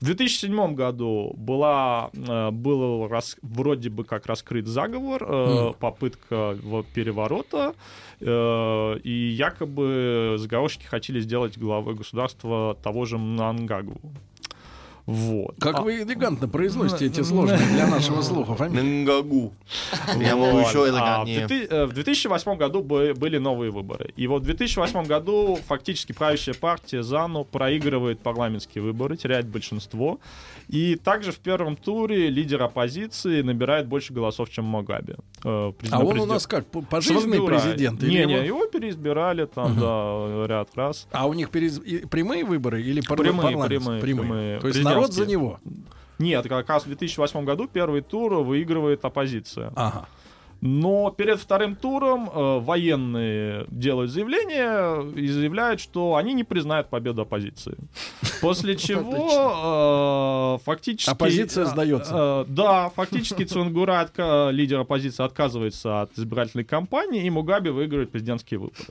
В 0.00 0.04
2007 0.04 0.74
году 0.74 1.32
была, 1.36 2.10
э, 2.14 2.50
был 2.52 3.08
рас- 3.08 3.36
вроде 3.42 3.90
бы 3.90 4.04
как 4.04 4.26
раскрыт 4.26 4.66
заговор, 4.68 5.24
э, 5.28 5.72
попытка 5.80 6.56
переворота, 6.94 7.74
э, 8.20 8.98
и 9.02 9.10
якобы 9.36 10.36
заговорщики 10.38 10.84
хотели 10.84 11.18
сделать 11.20 11.58
главой 11.58 11.94
государства 11.94 12.76
того 12.82 13.06
же 13.06 13.18
Мнангагу. 13.18 14.00
Вот. 15.08 15.54
Как 15.58 15.78
А- 15.78 15.80
вы 15.80 16.02
элегантно 16.02 16.48
произносите 16.48 17.06
эти 17.06 17.22
сложные 17.22 17.56
для 17.72 17.86
нашего 17.86 18.20
слуха 18.20 18.54
фамилии. 18.54 19.02
Нгагу. 19.04 19.54
Я 20.20 20.36
могу 20.36 20.58
еще 20.58 20.84
А, 20.84 20.88
элегантнее. 20.90 21.46
2000 21.46 21.72
э, 21.72 21.86
В 21.86 21.92
2008 21.94 22.56
году 22.58 22.82
бы- 22.82 23.14
были 23.14 23.38
новые 23.38 23.70
выборы. 23.70 24.12
И 24.16 24.26
вот 24.26 24.42
в 24.42 24.44
2008 24.44 25.06
году 25.06 25.58
фактически 25.66 26.12
правящая 26.12 26.54
партия 26.54 27.02
ЗАНУ 27.02 27.44
проигрывает 27.46 28.20
парламентские 28.20 28.84
выборы, 28.84 29.16
теряет 29.16 29.46
большинство. 29.46 30.20
И 30.68 30.96
также 30.96 31.32
в 31.32 31.38
первом 31.38 31.76
туре 31.76 32.28
лидер 32.28 32.62
оппозиции 32.62 33.40
набирает 33.40 33.86
больше 33.86 34.12
голосов, 34.12 34.50
чем 34.50 34.66
Магаби. 34.66 35.14
э, 35.42 35.72
А 35.90 36.04
он 36.04 36.20
у 36.20 36.26
нас 36.26 36.46
как, 36.46 36.66
пожизненный 36.66 37.40
президент? 37.46 38.02
или 38.02 38.10
Не, 38.10 38.24
не, 38.26 38.46
его- 38.46 38.66
переизбирали 38.66 39.46
там, 39.46 39.78
да, 39.80 40.46
ряд 40.46 40.68
раз. 40.74 41.08
А 41.12 41.26
у 41.26 41.32
них 41.32 41.48
прямые 41.48 42.44
выборы 42.44 42.82
или 42.82 43.00
парламентские? 43.00 43.78
прямые, 43.80 44.00
прямые. 44.02 44.60
То 44.60 44.68
есть 44.68 44.80
народ 45.00 45.12
за 45.12 45.26
него? 45.26 45.60
Нет, 46.18 46.48
как 46.48 46.68
раз 46.68 46.82
в 46.82 46.86
2008 46.86 47.44
году 47.44 47.68
первый 47.72 48.00
тур 48.00 48.34
выигрывает 48.34 49.04
оппозиция. 49.04 49.72
Ага. 49.76 50.08
Но 50.60 51.10
перед 51.10 51.38
вторым 51.38 51.76
туром 51.76 52.28
э, 52.28 52.58
военные 52.58 53.64
делают 53.68 54.10
заявление 54.10 55.12
и 55.12 55.28
заявляют, 55.28 55.80
что 55.80 56.16
они 56.16 56.32
не 56.34 56.42
признают 56.44 56.88
победу 56.88 57.22
оппозиции. 57.22 57.76
После 58.40 58.76
чего 58.76 60.56
э, 60.58 60.64
фактически... 60.64 61.10
Оппозиция 61.10 61.64
э, 61.64 61.66
сдается. 61.68 62.14
э, 62.14 62.44
Да, 62.48 62.88
фактически 62.90 63.44
Цунгура, 63.44 64.10
лидер 64.50 64.80
оппозиции, 64.80 65.24
отказывается 65.24 66.02
от 66.02 66.18
избирательной 66.18 66.64
кампании, 66.64 67.24
и 67.24 67.30
Мугаби 67.30 67.70
выигрывает 67.70 68.10
президентские 68.10 68.58
выборы. 68.58 68.84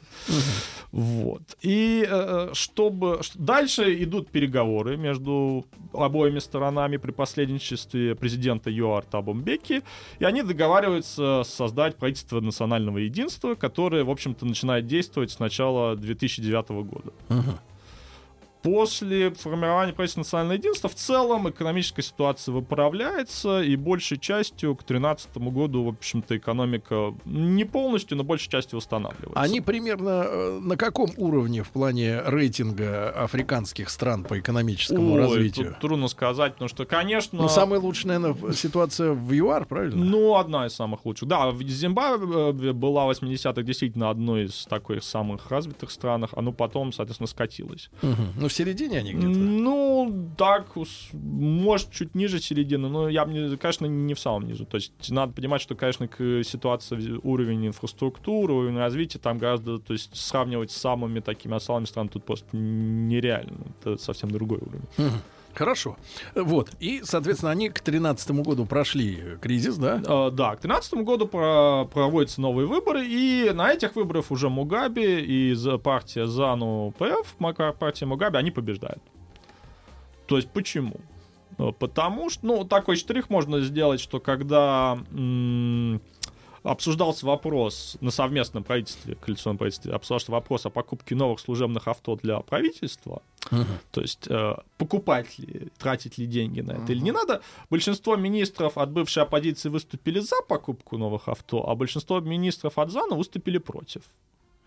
Вот. 0.92 1.42
И 1.62 2.08
э, 2.10 2.50
чтобы... 2.54 3.20
ш- 3.22 3.34
Дальше 3.36 3.94
идут 4.04 4.30
переговоры 4.30 4.98
между 4.98 5.66
обоими 5.94 6.40
сторонами 6.40 6.98
при 6.98 7.12
посредничестве 7.12 8.16
президента 8.16 8.70
ЮАР 8.70 9.04
Табомбеки, 9.06 9.84
и 10.20 10.24
они 10.26 10.44
договариваются 10.44 11.44
создать 11.58 11.96
правительство 11.98 12.40
национального 12.40 13.00
единства, 13.00 13.56
которое, 13.56 14.04
в 14.04 14.10
общем-то, 14.10 14.46
начинает 14.46 14.86
действовать 14.86 15.32
с 15.32 15.40
начала 15.40 15.96
2009 15.96 16.70
года. 16.84 17.12
Мгм. 17.30 17.58
После 18.68 19.32
формирования 19.32 19.94
правительства 19.94 20.22
национального 20.22 20.58
единства 20.58 20.90
в 20.90 20.96
целом 20.96 21.50
экономическая 21.50 22.02
ситуация 22.02 22.52
выправляется, 22.52 23.62
и 23.62 23.78
большей 23.78 24.18
частью 24.18 24.76
к 24.76 24.80
2013 24.80 25.38
году, 25.38 25.86
в 25.86 25.88
общем-то, 25.90 26.36
экономика 26.36 27.14
не 27.24 27.64
полностью, 27.64 28.18
но 28.18 28.26
большей 28.26 28.50
частью 28.50 28.78
восстанавливается. 28.78 29.40
Они 29.40 29.62
примерно 29.62 30.26
э, 30.28 30.60
на 30.62 30.76
каком 30.76 31.12
уровне 31.16 31.64
в 31.64 31.70
плане 31.70 32.22
рейтинга 32.26 33.10
африканских 33.10 33.90
стран 33.90 34.26
по 34.26 34.38
экономическому 34.38 35.14
Ой, 35.14 35.22
развитию? 35.22 35.68
тут 35.68 35.80
трудно 35.80 36.10
сказать, 36.10 36.54
потому 36.54 36.68
что, 36.68 36.86
конечно... 36.86 37.42
Ну, 37.42 37.48
самая 37.48 37.80
лучшая, 37.80 38.20
наверное, 38.20 38.52
ситуация 38.52 39.14
в 39.14 39.32
ЮАР, 39.32 39.66
правильно? 39.66 40.04
Ну, 40.04 40.36
одна 40.36 40.66
из 40.68 40.74
самых 40.74 41.06
лучших. 41.06 41.30
Да, 41.30 41.52
в 41.52 41.62
Зимбабве 41.64 42.74
была 42.74 43.06
в 43.06 43.12
80-х 43.12 43.62
действительно 43.62 44.10
одной 44.10 44.46
из 44.46 44.66
таких 44.66 45.04
самых 45.04 45.50
развитых 45.50 45.90
странах, 45.90 46.32
а 46.36 46.42
ну 46.42 46.52
потом, 46.52 46.92
соответственно, 46.92 47.28
скатилась. 47.28 47.90
Мгм. 48.02 48.34
Ну, 48.36 48.50
середине 48.58 49.00
они 49.00 49.14
где-то. 49.14 49.40
Ну, 49.40 50.32
так, 50.38 50.68
может, 51.14 51.92
чуть 51.92 52.16
ниже 52.16 52.40
середины, 52.40 52.90
но 52.90 53.10
я, 53.10 53.26
бы 53.26 53.58
конечно, 53.58 53.86
не 53.86 54.14
в 54.14 54.20
самом 54.20 54.48
низу. 54.48 54.66
То 54.66 54.76
есть 54.78 54.92
надо 55.10 55.34
понимать, 55.34 55.62
что, 55.62 55.76
конечно, 55.76 56.08
к 56.08 56.44
ситуации, 56.44 57.20
уровень 57.24 57.68
инфраструктуры, 57.68 58.54
уровень 58.54 58.78
развития 58.78 59.20
там 59.20 59.38
гораздо, 59.38 59.80
то 59.80 59.94
есть 59.94 60.16
сравнивать 60.16 60.72
с 60.72 60.78
самыми 60.78 61.20
такими 61.20 61.56
осалами 61.56 61.86
стран 61.86 62.10
тут 62.10 62.26
просто 62.26 62.56
нереально. 62.56 63.58
Это 63.82 63.98
совсем 63.98 64.32
другой 64.32 64.60
уровень. 64.60 65.12
Хорошо. 65.58 65.98
Вот. 66.36 66.70
И, 66.80 67.02
соответственно, 67.04 67.52
они 67.52 67.70
к 67.70 67.84
2013 67.84 68.32
году 68.44 68.66
прошли 68.66 69.38
кризис, 69.42 69.78
да? 69.78 69.96
Э, 70.06 70.30
Да, 70.32 70.56
к 70.56 70.62
2013 70.62 71.04
году 71.04 71.28
про- 71.28 71.86
проводятся 71.86 72.42
новые 72.42 72.68
выборы, 72.68 73.06
и 73.06 73.50
на 73.54 73.74
этих 73.74 73.96
выборах 73.96 74.30
уже 74.30 74.50
Мугаби 74.50 75.20
и 75.20 75.56
партия 75.84 76.28
ЗАНУ 76.28 76.94
ПФ, 77.00 77.36
партия 77.80 78.06
Мугаби, 78.06 78.38
они 78.38 78.52
побеждают. 78.52 79.02
То 80.28 80.36
есть 80.38 80.50
почему? 80.52 80.98
Э, 81.58 81.72
Потому 81.80 82.30
что, 82.30 82.46
ну, 82.46 82.64
такой 82.64 82.96
штрих 82.96 83.30
можно 83.32 83.60
сделать, 83.62 84.00
что 84.00 84.20
когда 84.20 84.98
обсуждался 86.64 87.26
вопрос 87.26 87.98
на 88.02 88.12
совместном 88.12 88.64
правительстве, 88.64 89.16
коалиционном 89.16 89.58
правительстве, 89.58 89.94
обсуждался 89.94 90.32
вопрос 90.32 90.66
о 90.66 90.70
покупке 90.70 91.16
новых 91.16 91.40
служебных 91.40 91.88
авто 91.88 92.16
для 92.16 92.40
правительства, 92.42 93.22
то 93.92 94.02
есть 94.02 94.28
э, 94.30 94.54
покупать 94.78 95.40
ли, 95.40 95.70
тратить 95.78 96.18
ли 96.18 96.26
деньги 96.26 96.62
на 96.62 96.72
это 96.74 96.92
или 96.92 97.00
не 97.00 97.12
надо. 97.12 97.42
Большинство 97.70 98.16
министров 98.16 98.78
от 98.78 98.92
бывшей 98.92 99.24
оппозиции 99.24 99.70
выступили 99.70 100.20
за 100.20 100.36
покупку 100.48 100.98
новых 100.98 101.28
авто, 101.28 101.68
а 101.70 101.76
большинство 101.76 102.20
министров 102.20 102.78
от 102.78 102.92
ЗАНа 102.92 103.16
выступили 103.16 103.58
против. 103.58 104.02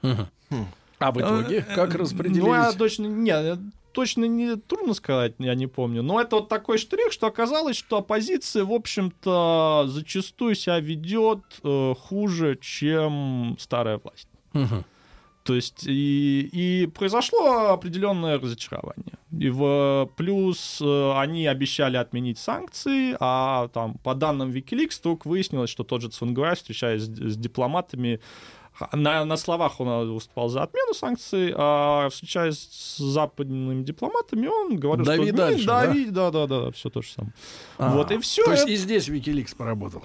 А 0.02 1.12
в 1.12 1.18
итоге 1.18 1.62
как 1.62 1.88
Ну, 1.88 1.94
я 1.94 1.98
распределились? 1.98 2.74
точно, 2.74 3.06
не, 3.06 3.58
точно 3.92 4.26
не 4.26 4.56
трудно 4.56 4.94
сказать, 4.94 5.34
я 5.38 5.54
не 5.54 5.66
помню. 5.66 6.02
Но 6.02 6.20
это 6.20 6.36
вот 6.36 6.48
такой 6.48 6.76
штрих, 6.78 7.12
что 7.12 7.26
оказалось, 7.26 7.76
что 7.76 7.96
оппозиция, 7.98 8.64
в 8.64 8.72
общем-то, 8.72 9.84
зачастую 9.88 10.54
себя 10.54 10.78
ведет 10.78 11.40
э, 11.64 11.94
хуже, 11.98 12.58
чем 12.60 13.56
старая 13.58 13.98
власть. 14.02 14.28
Мгм. 14.52 14.84
То 15.50 15.56
есть 15.56 15.84
и, 15.84 16.48
и 16.52 16.86
произошло 16.86 17.70
определенное 17.70 18.38
разочарование. 18.38 19.14
И 19.36 19.50
в 19.50 20.08
плюс 20.16 20.80
э, 20.80 21.12
они 21.16 21.44
обещали 21.48 21.96
отменить 21.96 22.38
санкции, 22.38 23.16
а 23.18 23.66
там 23.74 23.94
по 23.94 24.14
данным 24.14 24.52
Wikileaks 24.52 25.00
вдруг 25.00 25.26
выяснилось, 25.26 25.68
что 25.68 25.82
тот 25.82 26.02
же 26.02 26.08
Цвангурай, 26.08 26.54
встречаясь 26.54 27.02
с, 27.02 27.32
с 27.32 27.36
дипломатами, 27.36 28.20
на, 28.92 29.24
на 29.24 29.36
словах 29.36 29.80
он 29.80 30.14
выступал 30.14 30.48
за 30.50 30.62
отмену 30.62 30.94
санкций, 30.94 31.52
а 31.56 32.08
встречаясь 32.10 32.68
с 32.70 32.98
западными 32.98 33.82
дипломатами, 33.82 34.46
он 34.46 34.76
говорил, 34.76 35.04
Дави 35.04 35.26
что 35.26 35.36
дальше, 35.36 35.66
да, 35.66 35.80
да? 35.80 35.86
дави, 35.88 36.04
да, 36.10 36.30
да, 36.30 36.46
да, 36.46 36.70
все 36.70 36.90
то 36.90 37.02
же 37.02 37.10
самое. 37.10 37.34
А, 37.76 37.92
Вот 37.92 38.12
и 38.12 38.18
все. 38.18 38.44
То 38.44 38.52
есть 38.52 38.68
и 38.68 38.76
здесь 38.76 39.08
Wikileaks 39.08 39.56
поработал. 39.56 40.04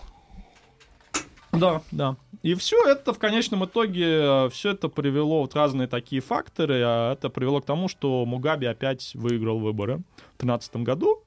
Да, 1.57 1.81
да. 1.91 2.15
И 2.43 2.53
все 2.53 2.77
это 2.87 3.11
в 3.11 3.19
конечном 3.19 3.65
итоге, 3.65 4.49
все 4.49 4.71
это 4.71 4.87
привело 4.87 5.41
вот 5.41 5.55
разные 5.55 5.87
такие 5.87 6.21
факторы, 6.21 6.81
а 6.83 7.13
это 7.13 7.29
привело 7.29 7.59
к 7.59 7.65
тому, 7.65 7.87
что 7.87 8.23
Мугаби 8.25 8.67
опять 8.67 9.15
выиграл 9.15 9.59
выборы 9.59 9.95
в 10.37 10.45
2013 10.45 10.75
году. 10.77 11.23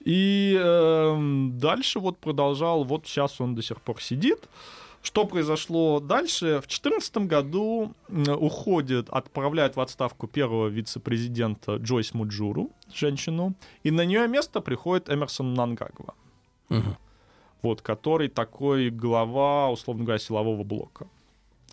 И 0.00 0.58
эм, 0.58 1.58
дальше 1.58 2.00
вот 2.00 2.18
продолжал, 2.18 2.84
вот 2.84 3.06
сейчас 3.06 3.40
он 3.40 3.54
до 3.54 3.62
сих 3.62 3.80
пор 3.82 4.02
сидит. 4.02 4.48
Что 5.02 5.24
произошло 5.24 6.00
дальше? 6.00 6.56
В 6.58 6.66
2014 6.66 7.18
году 7.18 7.94
м, 8.08 8.24
уходит, 8.28 9.08
отправляют 9.10 9.76
в 9.76 9.80
отставку 9.80 10.26
первого 10.26 10.68
вице-президента 10.68 11.76
Джойс 11.76 12.14
Муджуру, 12.14 12.70
женщину, 12.92 13.54
и 13.82 13.90
на 13.90 14.04
нее 14.04 14.26
место 14.26 14.60
приходит 14.60 15.08
Эмерсон 15.08 15.54
Нангагва 15.54 16.14
вот, 17.62 17.82
который 17.82 18.28
такой 18.28 18.90
глава, 18.90 19.70
условно 19.70 20.04
говоря, 20.04 20.18
силового 20.18 20.62
блока. 20.64 21.06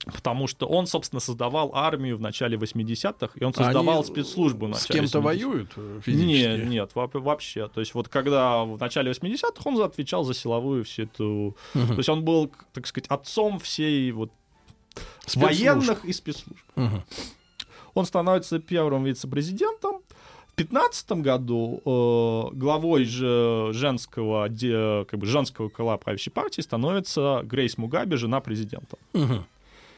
Потому 0.05 0.47
что 0.47 0.67
он, 0.67 0.87
собственно, 0.87 1.19
создавал 1.19 1.71
армию 1.73 2.17
в 2.17 2.21
начале 2.21 2.55
80-х, 2.57 3.31
и 3.35 3.43
он 3.43 3.53
создавал 3.53 3.97
Они 3.97 4.05
спецслужбу 4.05 4.67
в 4.67 4.73
С 4.75 4.87
начале 4.87 4.99
кем-то 5.01 5.17
80-х. 5.17 5.25
воюют 5.25 5.71
э, 5.75 5.99
физически? 6.03 6.27
Нет, 6.47 6.69
нет, 6.69 6.91
во- 6.93 7.07
вообще. 7.13 7.67
То 7.67 7.81
есть 7.81 7.93
вот 7.93 8.07
когда 8.07 8.63
в 8.63 8.77
начале 8.79 9.11
80-х 9.11 9.61
он 9.65 9.81
отвечал 9.81 10.23
за 10.23 10.33
силовую 10.33 10.85
всю 10.85 11.03
эту... 11.03 11.57
Мгм. 11.73 11.87
То 11.87 11.97
есть 11.97 12.09
он 12.09 12.23
был, 12.23 12.51
так 12.73 12.87
сказать, 12.87 13.07
отцом 13.09 13.59
всей 13.59 14.11
вот 14.11 14.31
Спецслужб. 15.25 15.45
военных 15.45 16.05
и 16.05 16.13
спецслужб. 16.13 16.63
Мгм. 16.75 17.03
Он 17.93 18.05
становится 18.05 18.59
первым 18.59 19.03
вице-президентом. 19.03 20.01
В 20.57 20.59
2015 20.59 21.11
году 21.21 21.81
э, 21.85 22.55
главой 22.55 23.05
же 23.05 23.69
женского, 23.73 24.49
де- 24.49 25.05
как 25.05 25.19
бы 25.19 25.27
женского 25.27 25.69
крыла 25.69 25.97
правящей 25.97 26.31
партии 26.31 26.61
становится 26.61 27.41
Грейс 27.43 27.77
Мугаби, 27.77 28.15
жена 28.15 28.39
президента. 28.39 28.97
Мгм. 29.13 29.45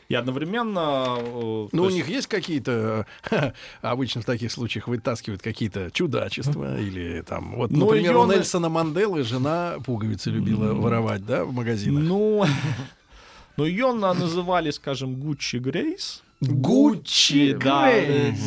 И 0.09 0.15
одновременно... 0.15 1.15
э, 1.17 1.67
Ну, 1.71 1.83
у 1.83 1.85
есть- 1.85 1.95
них 1.95 2.09
есть 2.09 2.27
какие-то, 2.27 3.05
обычно 3.81 4.19
в 4.21 4.25
таких 4.25 4.51
случаях 4.51 4.89
вытаскивают 4.89 5.41
какие-то 5.41 5.91
чудачества 5.91 6.77
или 6.77 7.21
там, 7.21 7.55
вот, 7.55 7.71
Ну, 7.71 7.85
например, 7.85 8.17
у 8.17 8.25
Нельсона 8.25 8.67
Манделы 8.67 9.23
жена 9.23 9.75
пуговицы 9.85 10.29
любила 10.29 10.73
воровать, 10.73 11.25
да, 11.25 11.45
в 11.45 11.53
магазинах. 11.53 12.03
Ну, 12.03 12.43
но 13.55 13.65
ее 13.65 13.93
называли, 13.93 14.71
скажем, 14.71 15.15
Гуччи 15.21 15.55
Грейс. 15.55 16.21
Гуччи 16.41 17.53
да, 17.53 17.91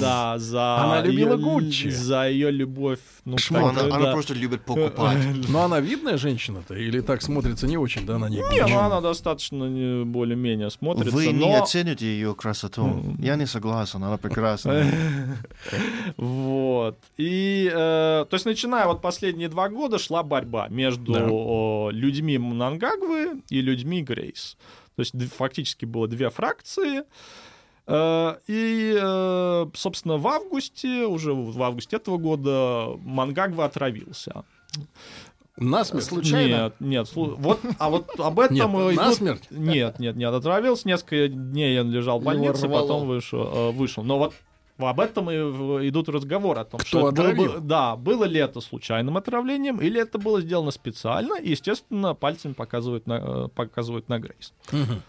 да, 0.01 0.39
за 0.39 0.77
Она 0.77 1.03
любила 1.03 1.37
Гуччи. 1.37 1.89
За 1.89 2.27
ее 2.27 2.51
любовь. 2.51 3.01
Ну, 3.27 3.37
Шмот. 3.37 3.75
Так, 3.75 3.83
она, 3.85 3.91
да. 3.91 3.97
она 3.97 4.13
просто 4.13 4.33
любит 4.33 4.65
покупать. 4.65 5.19
Но 5.49 5.65
она 5.65 5.79
видная 5.79 6.17
женщина-то 6.17 6.75
или 6.75 7.03
так 7.03 7.21
смотрится 7.21 7.67
не 7.67 7.77
очень, 7.77 8.07
да, 8.07 8.17
на 8.17 8.31
ней? 8.31 8.43
Не, 8.51 8.67
ну 8.67 8.79
она 8.79 9.03
достаточно 9.03 9.65
не- 9.65 10.05
более-менее 10.07 10.71
смотрится. 10.71 11.15
Вы 11.15 11.27
не 11.27 11.47
но... 11.47 11.63
оцените 11.63 12.07
ее 12.07 12.35
красоту. 12.35 13.15
Я 13.19 13.37
не 13.37 13.47
согласен, 13.47 14.03
она 14.03 14.17
прекрасна. 14.17 14.87
Вот. 16.17 16.99
И, 17.17 17.71
э, 17.73 18.27
то 18.29 18.35
есть, 18.35 18.45
начиная 18.45 18.87
вот 18.87 19.01
последние 19.01 19.49
два 19.49 19.69
года 19.69 19.99
шла 19.99 20.23
борьба 20.23 20.69
между 20.69 21.13
Да. 21.13 21.27
о, 21.31 21.91
людьми 21.91 22.39
Мнангагвы 22.39 23.43
и 23.49 23.61
людьми 23.61 24.03
Грейс. 24.03 24.57
То 24.97 25.01
есть, 25.01 25.15
фактически 25.37 25.85
было 25.85 26.09
две 26.09 26.31
фракции. 26.31 27.03
Э, 27.87 28.37
И, 28.47 28.97
э, 29.01 29.67
собственно, 29.75 30.17
в 30.19 30.27
августе, 30.29 31.07
уже 31.07 31.33
в 31.35 31.61
августе 31.63 31.97
этого 31.97 32.17
года 32.19 32.91
Мангагва 33.05 33.65
отравился. 33.65 34.45
Насмерть, 35.59 36.05
случайно? 36.05 36.49
Нет, 36.49 36.75
нет. 36.81 37.07
слу- 37.07 37.35
Вот, 37.37 37.61
а 37.79 37.91
вот 37.91 38.09
об 38.19 38.41
этом... 38.41 38.57
Нет, 38.57 38.67
идут- 38.67 38.97
насмерть? 38.97 39.51
Нет, 39.51 39.99
нет, 39.99 40.17
нет. 40.17 40.33
Отравился, 40.33 40.89
несколько 40.89 41.29
дней 41.29 41.79
он 41.81 41.91
лежал 41.91 42.21
в 42.21 42.25
больнице, 42.25 42.69
потом 42.69 43.07
вышел, 43.07 43.43
э, 43.43 43.71
вышел. 43.73 44.03
Но 44.03 44.19
вот 44.19 44.35
об 44.79 44.99
этом 44.99 45.31
и 45.31 45.35
идут 45.89 46.09
разговоры 46.09 46.61
о 46.61 46.65
том, 46.65 46.81
Кто 46.81 46.89
что 46.89 47.09
это 47.11 47.23
было 47.23 47.27
бы- 47.35 47.45
отравил? 47.45 47.61
да, 47.61 47.97
было 47.97 48.25
ли 48.25 48.41
это 48.41 48.61
случайным 48.63 49.17
отравлением, 49.19 49.77
или 49.81 50.01
это 50.01 50.19
было 50.19 50.41
сделано 50.41 50.71
специально, 50.71 51.35
и, 51.39 51.51
естественно, 51.51 52.15
пальцем 52.15 52.55
показывают 52.55 53.07
на, 53.07 53.45
э, 53.45 53.49
показывают 53.55 54.09
на 54.09 54.19
Грейс. 54.19 54.55
Мгм. 54.73 55.03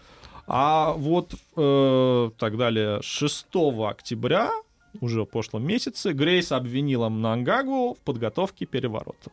А 0.46 0.92
вот 0.92 1.34
э, 1.56 2.30
так 2.38 2.56
далее, 2.56 3.00
6 3.02 3.46
октября, 3.88 4.50
уже 5.00 5.22
в 5.22 5.26
прошлом 5.26 5.66
месяце, 5.66 6.12
Грейс 6.12 6.52
обвинила 6.52 7.08
Мнангагу 7.08 7.94
в 7.94 7.98
подготовке 8.04 8.66
переворота. 8.66 9.30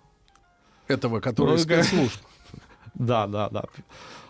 Этого, 0.87 1.19
который 1.19 1.57
Ну, 1.57 1.65
га- 1.65 1.83
спецслужб. 1.83 2.21
Да, 2.93 3.25
да, 3.27 3.49
да. 3.49 3.63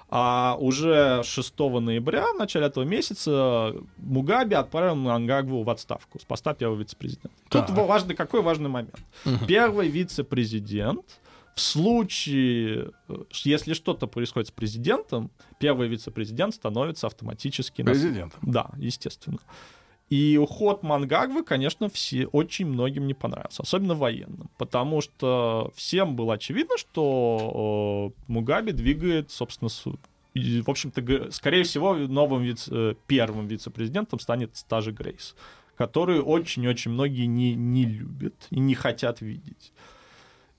А 0.10 0.58
уже 0.60 1.24
6 1.24 1.58
ноября, 1.60 2.26
в 2.34 2.38
начале 2.38 2.66
этого 2.68 2.84
месяца, 2.84 3.74
Мугаби 3.98 4.56
отправил 4.56 4.96
Мангагву 4.96 5.64
в 5.64 5.70
отставку 5.70 6.20
с 6.20 6.24
поста 6.26 6.54
первого 6.54 6.78
вице-президента. 6.80 7.30
Тут 7.50 7.70
важный, 7.70 8.14
какой 8.14 8.42
важный 8.42 8.70
момент. 8.70 9.00
Первый 9.48 9.88
вице-президент 9.88 11.06
в 11.62 11.64
случае, 11.64 12.92
э, 13.08 13.16
если 13.46 13.74
что-то 13.74 14.08
происходит 14.08 14.48
с 14.48 14.52
президентом, 14.52 15.30
первый 15.60 15.88
вице-президент 15.88 16.56
становится 16.56 17.06
автоматически... 17.08 17.84
Президентом. 17.84 18.40
Да, 18.42 18.72
естественно. 18.78 19.38
И 20.10 20.38
уход 20.38 20.84
Мангагвы, 20.84 21.44
конечно, 21.44 21.88
все, 21.88 22.26
очень 22.26 22.66
многим 22.66 23.06
не 23.06 23.14
понравился, 23.14 23.62
особенно 23.62 23.94
военным, 23.94 24.50
потому 24.58 25.02
что 25.02 25.72
всем 25.76 26.16
было 26.16 26.34
очевидно, 26.34 26.78
что 26.78 28.12
э, 28.12 28.22
Мугаби 28.28 28.72
двигает, 28.72 29.32
собственно, 29.32 29.70
с- 29.70 29.86
и, 30.34 30.62
в 30.62 30.70
общем-то, 30.70 31.32
скорее 31.32 31.64
всего, 31.64 31.94
новым 31.96 32.42
вице, 32.42 32.72
э, 32.74 32.96
первым 33.08 33.48
вице-президентом 33.48 34.20
станет 34.20 34.58
Стажи 34.58 34.92
Грейс, 34.92 35.36
которую 35.78 36.24
очень-очень 36.24 36.92
многие 36.92 37.28
не, 37.28 37.54
не 37.54 37.86
любят 37.86 38.48
и 38.50 38.60
не 38.60 38.74
хотят 38.74 39.22
видеть. 39.22 39.72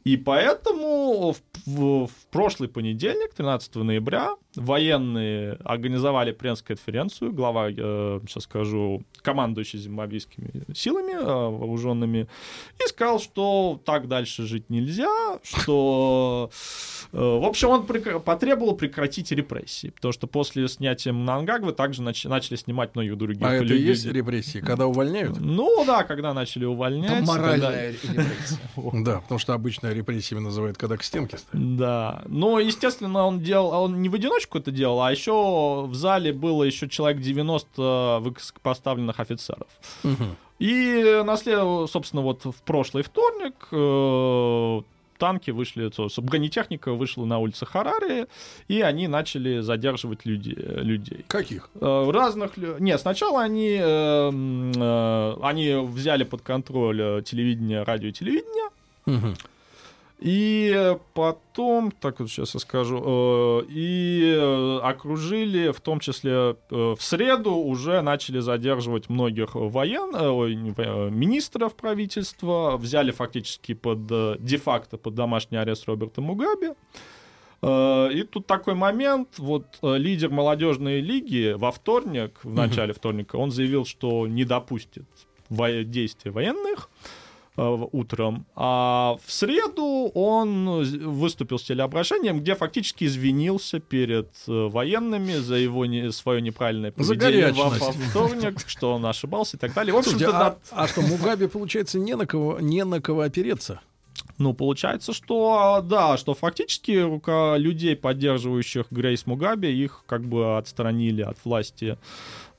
И 0.05 0.17
поэтому 0.17 1.33
в, 1.33 1.41
в- 1.67 2.07
в 2.07 2.27
прошлый 2.31 2.69
понедельник, 2.69 3.35
13 3.35 3.75
ноября, 3.77 4.35
военные 4.57 5.59
организовали 5.65 6.33
пресс-конференцию, 6.33 7.33
глава, 7.33 7.69
э, 7.71 8.21
сейчас 8.29 8.45
скажу, 8.45 9.03
командующий 9.23 9.79
зимбабвийскими 9.79 10.51
силами 10.75 11.13
э, 11.13 11.25
вооруженными, 11.25 12.27
и 12.85 12.89
сказал, 12.89 13.21
что 13.21 13.81
так 13.85 14.09
дальше 14.09 14.45
жить 14.47 14.69
нельзя, 14.69 15.39
что... 15.43 16.51
э, 17.13 17.17
в 17.17 17.45
общем, 17.45 17.69
он 17.71 17.83
прек- 17.87 18.21
потребовал 18.21 18.75
прекратить 18.77 19.31
репрессии, 19.33 19.89
потому 19.89 20.13
что 20.13 20.27
после 20.27 20.69
снятия 20.69 21.13
Мнангагвы 21.13 21.73
также 21.73 22.03
нач- 22.03 22.29
начали 22.29 22.57
снимать 22.57 22.95
многих 22.95 23.17
других 23.17 23.43
А 23.47 23.55
это 23.55 23.65
и 23.65 23.69
людей. 23.69 23.87
есть 23.89 24.07
репрессии, 24.07 24.59
когда 24.61 24.87
увольняют? 24.87 25.39
Ну 25.41 25.85
да, 25.87 26.05
когда 26.05 26.35
начали 26.35 26.65
увольнять. 26.65 27.11
Когда- 27.11 27.27
моральная 27.33 27.91
репрессия. 27.93 28.59
Да, 29.03 29.21
потому 29.21 29.39
что 29.39 29.55
обычно 29.55 29.93
репрессиями 29.93 30.43
называют, 30.43 30.77
когда 30.77 30.97
к 30.97 31.03
стенке 31.03 31.39
ставят. 31.39 31.77
Да. 31.77 32.23
Но, 32.27 32.59
естественно, 32.61 33.25
он 33.27 33.41
делал, 33.41 33.73
а 33.73 33.81
он 33.81 34.01
не 34.03 34.09
в 34.09 34.15
одиночку 34.15 34.42
это 34.59 34.71
делал, 34.71 35.03
а 35.03 35.11
еще 35.11 35.87
в 35.87 35.95
зале 35.95 36.33
было 36.33 36.65
еще 36.65 36.89
человек 36.89 37.21
90 37.21 38.19
высокопоставленных 38.21 39.21
офицеров. 39.21 39.69
И 40.59 41.23
наслед... 41.25 41.59
собственно, 41.91 42.23
вот 42.23 42.45
в 42.45 42.63
прошлый 42.63 43.03
вторник 43.03 43.55
э, 43.73 44.83
танки 45.19 45.51
вышли, 45.51 45.91
бронетехника 46.21 46.93
вышла 46.93 47.25
на 47.25 47.39
улицы 47.39 47.67
Харари, 47.67 48.27
и 48.69 48.81
они 48.81 49.09
начали 49.09 49.61
задерживать 49.61 50.25
люди, 50.25 50.51
людей. 50.51 51.25
Каких? 51.29 51.71
Э, 51.81 52.11
разных... 52.11 52.57
Нет, 52.57 53.01
сначала 53.01 53.43
они, 53.43 53.77
э, 53.81 54.31
э, 54.33 55.37
они 55.43 55.75
взяли 55.87 56.25
под 56.25 56.43
контроль 56.43 57.01
э, 57.01 57.23
телевидение, 57.25 57.83
радио 57.83 58.09
и 58.09 58.13
телевидение, 58.13 58.71
и 60.23 60.97
потом, 61.15 61.91
так 61.91 62.21
вот 62.21 62.31
сейчас 62.31 62.55
я 62.55 62.61
скажу, 62.61 63.03
э, 63.05 63.65
и 63.69 64.37
э, 64.39 64.79
окружили, 64.83 65.73
в 65.73 65.81
том 65.81 65.99
числе 65.99 66.33
э, 66.33 66.55
в 66.71 67.03
среду 67.03 67.55
уже 67.55 68.01
начали 68.03 68.39
задерживать 68.39 69.09
многих 69.09 69.57
воен, 69.57 70.15
ой, 70.15 70.55
министров 71.11 71.75
правительства, 71.75 72.77
взяли 72.77 73.11
фактически 73.11 73.75
под 73.75 74.07
де-факто 74.41 74.97
под 74.97 75.15
домашний 75.15 75.59
арест 75.59 75.89
Роберта 75.89 76.21
Мугаби. 76.21 76.75
И 77.65 78.27
тут 78.29 78.47
такой 78.47 78.75
момент, 78.75 79.39
вот 79.39 79.67
лидер 79.83 80.31
молодежной 80.31 81.01
лиги 81.01 81.55
во 81.57 81.71
вторник, 81.71 82.41
в 82.43 82.53
начале 82.53 82.93
вторника, 82.93 83.37
он 83.37 83.53
заявил, 83.53 83.85
что 83.85 84.27
не 84.27 84.45
допустит 84.45 85.05
действий 85.49 86.33
военных 86.33 86.91
утром, 87.57 88.47
а 88.57 89.17
в 89.25 89.31
среду 89.31 90.11
он 90.15 90.85
выступил 90.85 91.59
с 91.59 91.63
телеобращением, 91.65 92.41
где 92.41 92.55
фактически 92.55 93.05
извинился 93.05 93.79
перед 93.79 94.29
э, 94.49 94.69
военными 94.69 95.35
за 95.35 95.57
его 95.57 95.85
не, 95.85 96.11
свое 96.13 96.41
неправильное 96.41 96.93
поведение 96.93 97.53
во, 97.53 97.71
вторник, 97.71 98.59
что 98.67 98.95
он 98.95 99.05
ошибался 99.05 99.59
и 99.59 99.61
так 99.61 99.75
далее. 99.75 99.93
В 99.93 99.99
общем-то, 99.99 100.19
Слушайте, 100.19 100.57
а, 100.71 100.85
а 100.85 100.89
что, 100.89 101.03
Мугаби, 101.03 101.47
получается, 101.47 101.99
не 101.99 102.17
на 102.17 102.27
кого, 102.27 102.59
не 102.61 102.85
на 102.85 103.01
кого 103.03 103.21
опереться? 103.21 103.81
Ну, 104.39 104.55
получается, 104.55 105.13
что 105.13 105.85
да, 105.85 106.17
что 106.17 106.35
фактически 106.35 106.93
рука 106.99 107.57
людей, 107.57 107.97
поддерживающих 107.97 108.87
Грейс 108.91 109.27
Мугаби, 109.27 109.69
их 109.69 110.05
как 110.07 110.23
бы 110.23 110.57
отстранили 110.57 111.23
от 111.23 111.37
власти. 111.45 111.99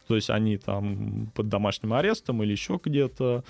То 0.07 0.15
есть 0.15 0.29
они 0.29 0.57
там 0.57 1.31
под 1.33 1.47
домашним 1.49 1.93
арестом 1.93 2.43
или 2.43 2.51
еще 2.51 2.79
где-то. 2.83 3.43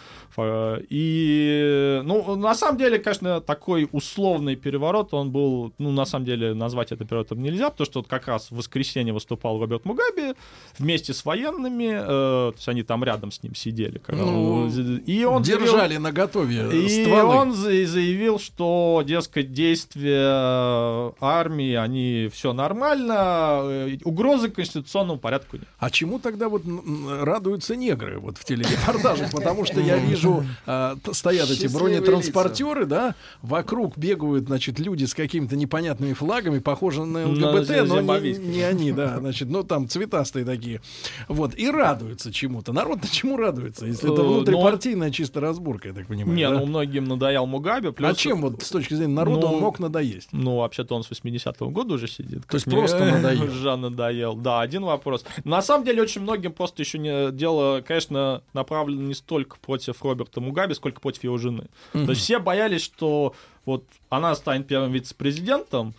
И, 0.89 2.01
ну, 2.03 2.35
на 2.35 2.55
самом 2.55 2.77
деле, 2.77 2.99
конечно, 2.99 3.41
такой 3.41 3.87
условный 3.91 4.55
переворот, 4.55 5.13
он 5.13 5.31
был, 5.31 5.73
ну, 5.77 5.91
на 5.91 6.05
самом 6.05 6.25
деле, 6.25 6.53
назвать 6.53 6.91
это 6.91 7.05
переворотом 7.05 7.41
нельзя, 7.41 7.69
потому 7.69 7.85
что 7.85 7.99
вот 7.99 8.07
как 8.07 8.27
раз 8.27 8.51
в 8.51 8.55
воскресенье 8.57 9.13
выступал 9.13 9.59
Роберт 9.59 9.85
Мугаби 9.85 10.33
вместе 10.77 11.13
с 11.13 11.25
военными, 11.25 11.91
э, 11.93 12.05
то 12.05 12.53
есть 12.55 12.67
они 12.69 12.83
там 12.83 13.03
рядом 13.03 13.31
с 13.31 13.41
ним 13.43 13.55
сидели. 13.55 13.97
когда 13.97 14.23
Ну, 14.25 14.67
и 15.07 15.23
он 15.23 15.43
заявил- 15.43 15.65
Держали 15.65 15.97
на 15.97 16.11
готове 16.11 16.69
и 16.85 16.89
стволы. 17.03 17.35
он 17.35 17.53
за- 17.53 17.85
заявил, 17.85 18.39
что, 18.39 19.03
дескать, 19.05 19.53
действия 19.53 21.13
армии, 21.19 21.73
они 21.73 22.29
все 22.31 22.53
нормально, 22.53 23.61
э, 23.63 23.97
угрозы 24.03 24.49
конституционному 24.49 25.19
порядку 25.19 25.57
нет. 25.57 25.67
А 25.79 25.89
чему 25.89 26.19
тогда 26.19 26.42
вот 26.49 26.65
м, 26.65 26.79
м, 26.79 27.23
радуются 27.23 27.75
негры 27.75 28.19
вот 28.19 28.38
в 28.38 28.45
телерепортажах? 28.45 29.32
Потому 29.32 29.65
что 29.65 29.79
я 29.79 29.97
вижу, 29.97 30.45
а, 30.65 30.95
стоят 31.12 31.49
эти 31.49 31.67
бронетранспортеры, 31.67 32.86
да, 32.86 33.15
вокруг 33.41 33.97
бегают, 33.97 34.45
значит, 34.45 34.79
люди 34.79 35.06
с 35.06 35.13
какими-то 35.13 35.56
непонятными 35.56 36.13
флагами, 36.13 36.60
похожи 36.60 37.03
на 37.03 37.27
ЛГБТ, 37.27 37.88
но 37.88 38.01
не, 38.19 38.62
они, 38.63 38.91
да, 38.91 39.19
значит, 39.19 39.49
ну 39.49 39.63
там 39.63 39.88
цветастые 39.88 40.45
такие. 40.45 40.82
Вот, 41.27 41.56
и 41.56 41.69
радуются 41.69 42.32
чему-то. 42.32 42.73
Народ-то 42.73 43.12
чему 43.12 43.38
радуется, 43.38 43.86
если 43.86 44.12
это 44.12 44.23
Э, 44.23 44.25
ну, 44.25 44.34
внутрипартийная 44.36 45.12
чисто 45.12 45.39
разборка, 45.41 45.89
я 45.89 45.93
так 45.93 46.08
понимаю, 46.08 46.36
Не, 46.36 46.49
да? 46.49 46.60
ну 46.60 46.65
многим 46.65 47.06
надоел 47.06 47.45
Мугаби. 47.45 47.91
Плюс, 47.91 48.12
А 48.12 48.15
чем 48.15 48.41
вот 48.41 48.62
с 48.62 48.69
точки 48.69 48.93
зрения 48.93 49.13
народа 49.13 49.47
Ну, 49.47 49.53
он 49.53 49.62
мог 49.62 49.79
надоесть? 49.79 50.29
Ну, 50.32 50.58
вообще-то 50.58 50.95
он 50.95 51.03
с 51.03 51.12
80-го 51.12 51.69
года 51.69 51.95
уже 51.95 52.08
сидит. 52.08 52.45
То 52.47 52.56
есть 52.56 52.65
просто 52.65 52.99
надоел. 53.06 53.43
Уже 53.53 53.75
надоел. 53.75 54.36
Да, 54.36 54.62
один 54.62 54.84
вопрос. 54.84 55.25
На 55.43 55.62
самом 55.62 55.86
деле, 55.86 56.01
очень 56.01 56.21
многим 56.33 56.51
просто 56.53 56.81
еще 56.81 56.97
не 56.99 57.31
дело, 57.31 57.81
конечно, 57.81 58.41
направлено 58.53 59.01
не 59.03 59.13
столько 59.13 59.57
против 59.59 60.01
Роберта 60.03 60.41
Мугаби, 60.41 60.73
сколько 60.73 60.99
против 60.99 61.23
его 61.23 61.37
жены. 61.37 61.67
То 61.91 62.09
есть 62.09 62.21
все 62.21 62.39
боялись, 62.39 62.81
что 62.81 63.33
вот 63.65 63.85
она 64.09 64.35
станет 64.35 64.67
первым 64.67 64.91
вице-президентом, 64.91 65.93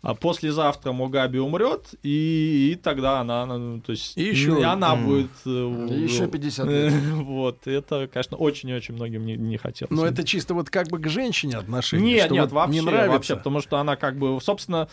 а 0.00 0.14
послезавтра 0.14 0.92
Мугаби 0.92 1.38
умрет, 1.40 1.94
и, 2.04 2.70
и 2.72 2.76
тогда 2.76 3.18
она, 3.20 3.44
ну, 3.46 3.80
то 3.80 3.90
есть, 3.90 4.16
И 4.16 4.22
еще- 4.22 4.60
и 4.60 4.62
она 4.62 4.92
М. 4.94 5.04
будет... 5.06 5.30
э, 5.44 5.86
И 5.90 6.02
еще 6.02 6.28
50 6.28 6.66
лет. 6.68 6.92
Вот, 7.24 7.66
это, 7.66 8.06
конечно, 8.06 8.36
очень 8.36 8.68
и 8.68 8.74
очень 8.74 8.94
многим 8.94 9.26
не, 9.26 9.36
не 9.36 9.56
хотелось. 9.56 9.90
Но 9.90 10.06
это 10.06 10.22
чисто 10.22 10.54
вот 10.54 10.70
как 10.70 10.86
бы 10.88 11.00
к 11.00 11.08
женщине 11.08 11.56
отношение. 11.56 12.14
Нет, 12.14 12.30
нет, 12.30 12.42
вот 12.44 12.52
вообще, 12.52 12.74
не 12.74 12.80
нравится. 12.86 13.10
вообще, 13.12 13.36
потому 13.36 13.60
что 13.60 13.78
она 13.78 13.96
как 13.96 14.16
бы, 14.18 14.38
собственно, 14.40 14.88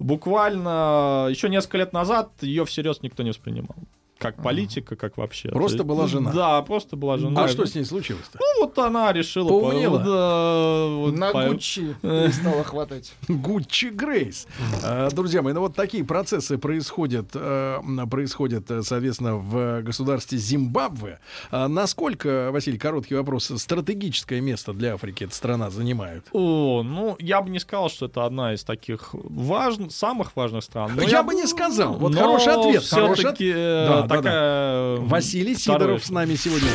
буквально 0.00 1.28
еще 1.30 1.48
несколько 1.48 1.78
лет 1.78 1.92
назад 1.92 2.30
ее 2.40 2.64
всерьез 2.64 3.00
никто 3.02 3.22
не 3.22 3.30
воспринимал. 3.30 3.76
Как 4.18 4.42
политика, 4.42 4.96
как 4.96 5.16
вообще. 5.16 5.48
Просто 5.50 5.84
была 5.84 6.08
жена. 6.08 6.32
Да, 6.32 6.62
просто 6.62 6.96
была 6.96 7.18
жена. 7.18 7.44
А 7.44 7.48
что 7.48 7.66
с 7.66 7.74
ней 7.74 7.84
случилось-то? 7.84 8.38
Ну, 8.40 8.64
вот 8.64 8.76
она 8.78 9.12
решила... 9.12 9.48
Поумнела? 9.48 9.98
Да, 9.98 10.86
вот 10.96 11.14
На 11.16 11.30
по- 11.30 11.46
Гуччи 11.46 11.94
перестала 12.02 12.64
хватать. 12.64 13.12
Гуччи 13.28 13.86
Грейс. 13.86 14.48
Э, 14.82 15.08
Друзья 15.12 15.40
мои, 15.42 15.52
ну 15.52 15.60
вот 15.60 15.76
такие 15.76 16.04
процессы 16.04 16.58
происходят, 16.58 17.28
э, 17.34 17.78
происходят, 18.10 18.68
э, 18.70 18.82
соответственно, 18.82 19.36
в 19.36 19.82
государстве 19.82 20.38
Зимбабве. 20.38 21.20
А 21.50 21.68
Насколько, 21.68 22.50
Василий, 22.50 22.78
короткий 22.78 23.14
вопрос, 23.14 23.52
стратегическое 23.56 24.40
место 24.40 24.72
для 24.72 24.94
Африки 24.94 25.24
эта 25.24 25.34
страна 25.34 25.70
занимает? 25.70 26.26
О, 26.32 26.82
ну, 26.82 27.16
я 27.20 27.40
бы 27.40 27.50
не 27.50 27.60
сказал, 27.60 27.88
что 27.88 28.06
это 28.06 28.24
одна 28.24 28.54
из 28.54 28.64
таких 28.64 29.10
важных, 29.12 29.92
самых 29.92 30.34
важных 30.34 30.64
стран. 30.64 30.92
Но 30.96 31.02
Я 31.02 31.22
бы 31.22 31.34
не 31.34 31.46
сказал. 31.46 31.94
Вот 31.94 32.16
хороший 32.16 32.52
ответ, 32.52 32.84
хороший 32.84 34.07
э, 34.08 34.14
Да, 34.14 34.16
да, 34.16 34.22
такая... 34.22 34.96
Василий 34.96 35.54
второе. 35.54 35.78
Сидоров 35.80 36.04
с 36.04 36.10
нами 36.10 36.34
сегодня. 36.36 36.68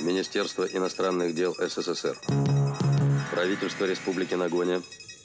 Министерство 0.00 0.64
иностранных 0.64 1.34
дел 1.34 1.54
СССР. 1.58 2.16
Правительство 3.30 3.84
Республики 3.84 4.34
Нагоня 4.34 4.82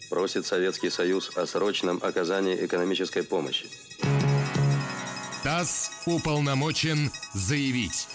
просит 0.09 0.45
Советский 0.45 0.89
Союз 0.89 1.31
о 1.35 1.45
срочном 1.45 1.99
оказании 2.01 2.65
экономической 2.65 3.23
помощи. 3.23 3.67
ТАСС 5.43 5.91
уполномочен 6.05 7.11
заявить. 7.33 8.07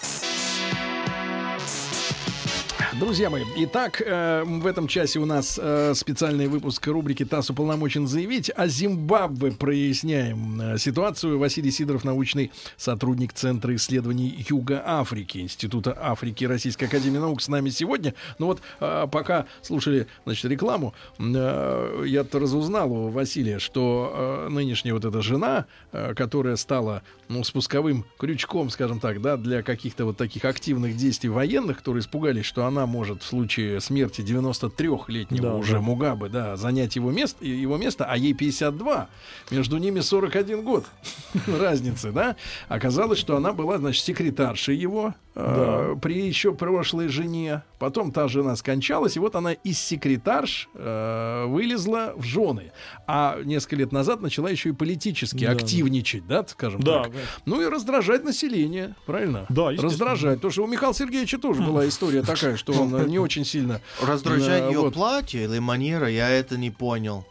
Друзья 2.98 3.30
мои, 3.30 3.44
итак, 3.56 4.00
э, 4.04 4.44
в 4.44 4.66
этом 4.66 4.86
часе 4.86 5.18
у 5.18 5.26
нас 5.26 5.58
э, 5.60 5.94
специальный 5.94 6.46
выпуск 6.46 6.86
рубрики 6.86 7.24
«ТАСС 7.24 7.50
уполномочен 7.50 8.06
заявить». 8.06 8.50
О 8.54 8.68
Зимбабве 8.68 9.52
проясняем 9.52 10.60
э, 10.60 10.78
ситуацию. 10.78 11.38
Василий 11.38 11.70
Сидоров, 11.70 12.04
научный 12.04 12.52
сотрудник 12.76 13.32
Центра 13.32 13.74
исследований 13.74 14.44
Юга 14.48 14.82
Африки, 14.84 15.38
Института 15.38 15.96
Африки 16.00 16.44
Российской 16.44 16.84
Академии 16.84 17.18
Наук 17.18 17.42
с 17.42 17.48
нами 17.48 17.70
сегодня. 17.70 18.14
Ну 18.38 18.46
вот, 18.46 18.60
э, 18.80 19.06
пока 19.10 19.46
слушали, 19.62 20.06
значит, 20.24 20.44
рекламу, 20.50 20.94
э, 21.18 22.04
я-то 22.06 22.38
разузнал 22.38 22.92
у 22.92 23.08
Василия, 23.08 23.58
что 23.58 24.46
э, 24.46 24.48
нынешняя 24.50 24.94
вот 24.94 25.04
эта 25.04 25.20
жена, 25.22 25.66
э, 25.92 26.14
которая 26.14 26.56
стала, 26.56 27.02
ну, 27.28 27.42
спусковым 27.42 28.04
крючком, 28.18 28.70
скажем 28.70 29.00
так, 29.00 29.20
да, 29.20 29.36
для 29.36 29.62
каких-то 29.62 30.04
вот 30.04 30.16
таких 30.16 30.44
активных 30.44 30.96
действий 30.96 31.30
военных, 31.30 31.78
которые 31.78 32.00
испугались, 32.00 32.44
что 32.44 32.66
она 32.66 32.83
может 32.86 33.22
в 33.22 33.26
случае 33.26 33.80
смерти 33.80 34.20
93-летнего 34.22 35.42
Да, 35.42 35.54
уже 35.56 35.74
да. 35.74 35.80
Мугабы, 35.80 36.28
да, 36.28 36.56
занять 36.56 36.96
его 36.96 37.10
место, 37.10 37.44
его 37.44 37.76
место, 37.76 38.04
а 38.04 38.16
ей 38.16 38.34
52. 38.34 39.08
Между 39.50 39.76
ними 39.78 40.00
41 40.00 40.62
год 40.62 40.84
разницы, 41.46 42.12
да. 42.12 42.36
Оказалось, 42.68 43.18
что 43.18 43.36
она 43.36 43.52
была, 43.52 43.78
значит, 43.78 44.04
секретаршей 44.04 44.76
его 44.76 45.14
э, 45.34 45.96
при 46.02 46.26
еще 46.26 46.52
прошлой 46.54 47.08
жене. 47.08 47.62
Потом 47.78 48.12
та 48.12 48.28
жена 48.28 48.56
скончалась, 48.56 49.16
и 49.16 49.20
вот 49.20 49.34
она 49.36 49.52
из 49.52 49.78
секретарш 49.78 50.68
э, 50.74 51.44
вылезла 51.46 52.14
в 52.16 52.22
жены. 52.22 52.72
А 53.06 53.38
несколько 53.44 53.76
лет 53.76 53.92
назад 53.92 54.20
начала 54.22 54.48
еще 54.48 54.70
и 54.70 54.72
политически 54.72 55.44
Да. 55.44 55.52
активничать, 55.52 56.26
да, 56.26 56.44
скажем 56.46 56.80
Да, 56.82 57.04
так. 57.04 57.12
да. 57.12 57.18
Ну 57.46 57.60
и 57.62 57.66
раздражать 57.66 58.24
население, 58.24 58.94
правильно? 59.06 59.46
Да. 59.48 59.70
Раздражать. 59.70 60.36
Потому 60.36 60.52
что 60.52 60.64
у 60.64 60.66
Михаила 60.66 60.94
Сергеевича 60.94 61.38
тоже 61.38 61.62
была 61.62 61.86
история 61.88 62.22
такая, 62.22 62.56
что 62.56 62.72
он 62.74 62.94
э, 62.94 63.04
не 63.06 63.18
очень 63.26 63.44
сильно... 63.44 63.80
Раздражает 64.00 64.64
э, 64.64 64.68
ее 64.68 64.90
платье 64.90 65.44
или 65.44 65.58
манера, 65.58 66.08
я 66.08 66.28
это 66.28 66.56
не 66.56 66.70
понял. 66.70 67.24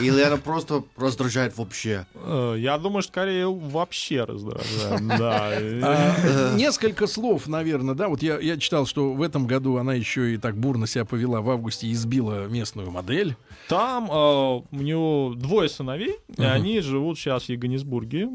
Или 0.00 0.20
она 0.22 0.36
просто 0.36 0.82
раздражает 0.96 1.56
вообще. 1.56 2.06
Э, 2.14 2.56
Я 2.58 2.78
думаю, 2.78 3.02
что 3.02 3.12
скорее 3.12 3.46
вообще 3.48 4.24
раздражает. 4.24 5.00
Да. 5.06 5.52
А, 5.82 6.54
Несколько 6.56 7.06
слов, 7.06 7.46
наверное, 7.46 7.94
да. 7.94 8.08
Вот 8.08 8.22
я, 8.22 8.38
я 8.38 8.56
читал, 8.58 8.86
что 8.86 9.12
в 9.12 9.22
этом 9.22 9.46
году 9.46 9.76
она 9.76 9.94
еще 9.94 10.34
и 10.34 10.36
так 10.36 10.56
бурно 10.56 10.86
себя 10.86 11.04
повела 11.04 11.40
в 11.40 11.50
августе 11.50 11.86
и 11.86 11.92
избила 11.92 12.46
местную 12.46 12.90
модель. 12.90 13.36
Там 13.68 14.10
э, 14.10 14.14
у 14.14 14.64
него 14.82 15.34
двое 15.36 15.68
сыновей, 15.68 16.16
и 16.36 16.42
они 16.42 16.80
живут 16.80 17.18
сейчас 17.18 17.44
в 17.44 17.48
Йоганнесбурге. 17.48 18.22
э, 18.22 18.26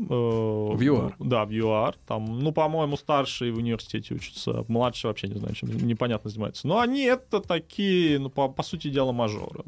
в 0.74 0.82
ЮАР. 0.82 1.16
Да, 1.20 1.46
в 1.46 1.52
ЮАР. 1.52 1.96
Там, 2.08 2.40
ну, 2.40 2.52
по-моему, 2.52 2.98
старший 2.98 3.52
в 3.52 3.58
университете 3.58 4.16
учится, 4.16 4.66
младший 4.68 5.08
вообще 5.10 5.28
не 5.28 5.36
знаю, 5.40 5.54
чем 5.56 5.70
непонятно 5.88 6.30
занимается. 6.30 6.68
Но 6.68 6.80
они 6.80 7.04
это 7.04 7.40
такие, 7.40 8.20
ну, 8.20 8.30
по, 8.30 8.48
по 8.50 8.64
сути 8.64 8.90
дела, 8.90 9.12
мажоры. 9.12 9.64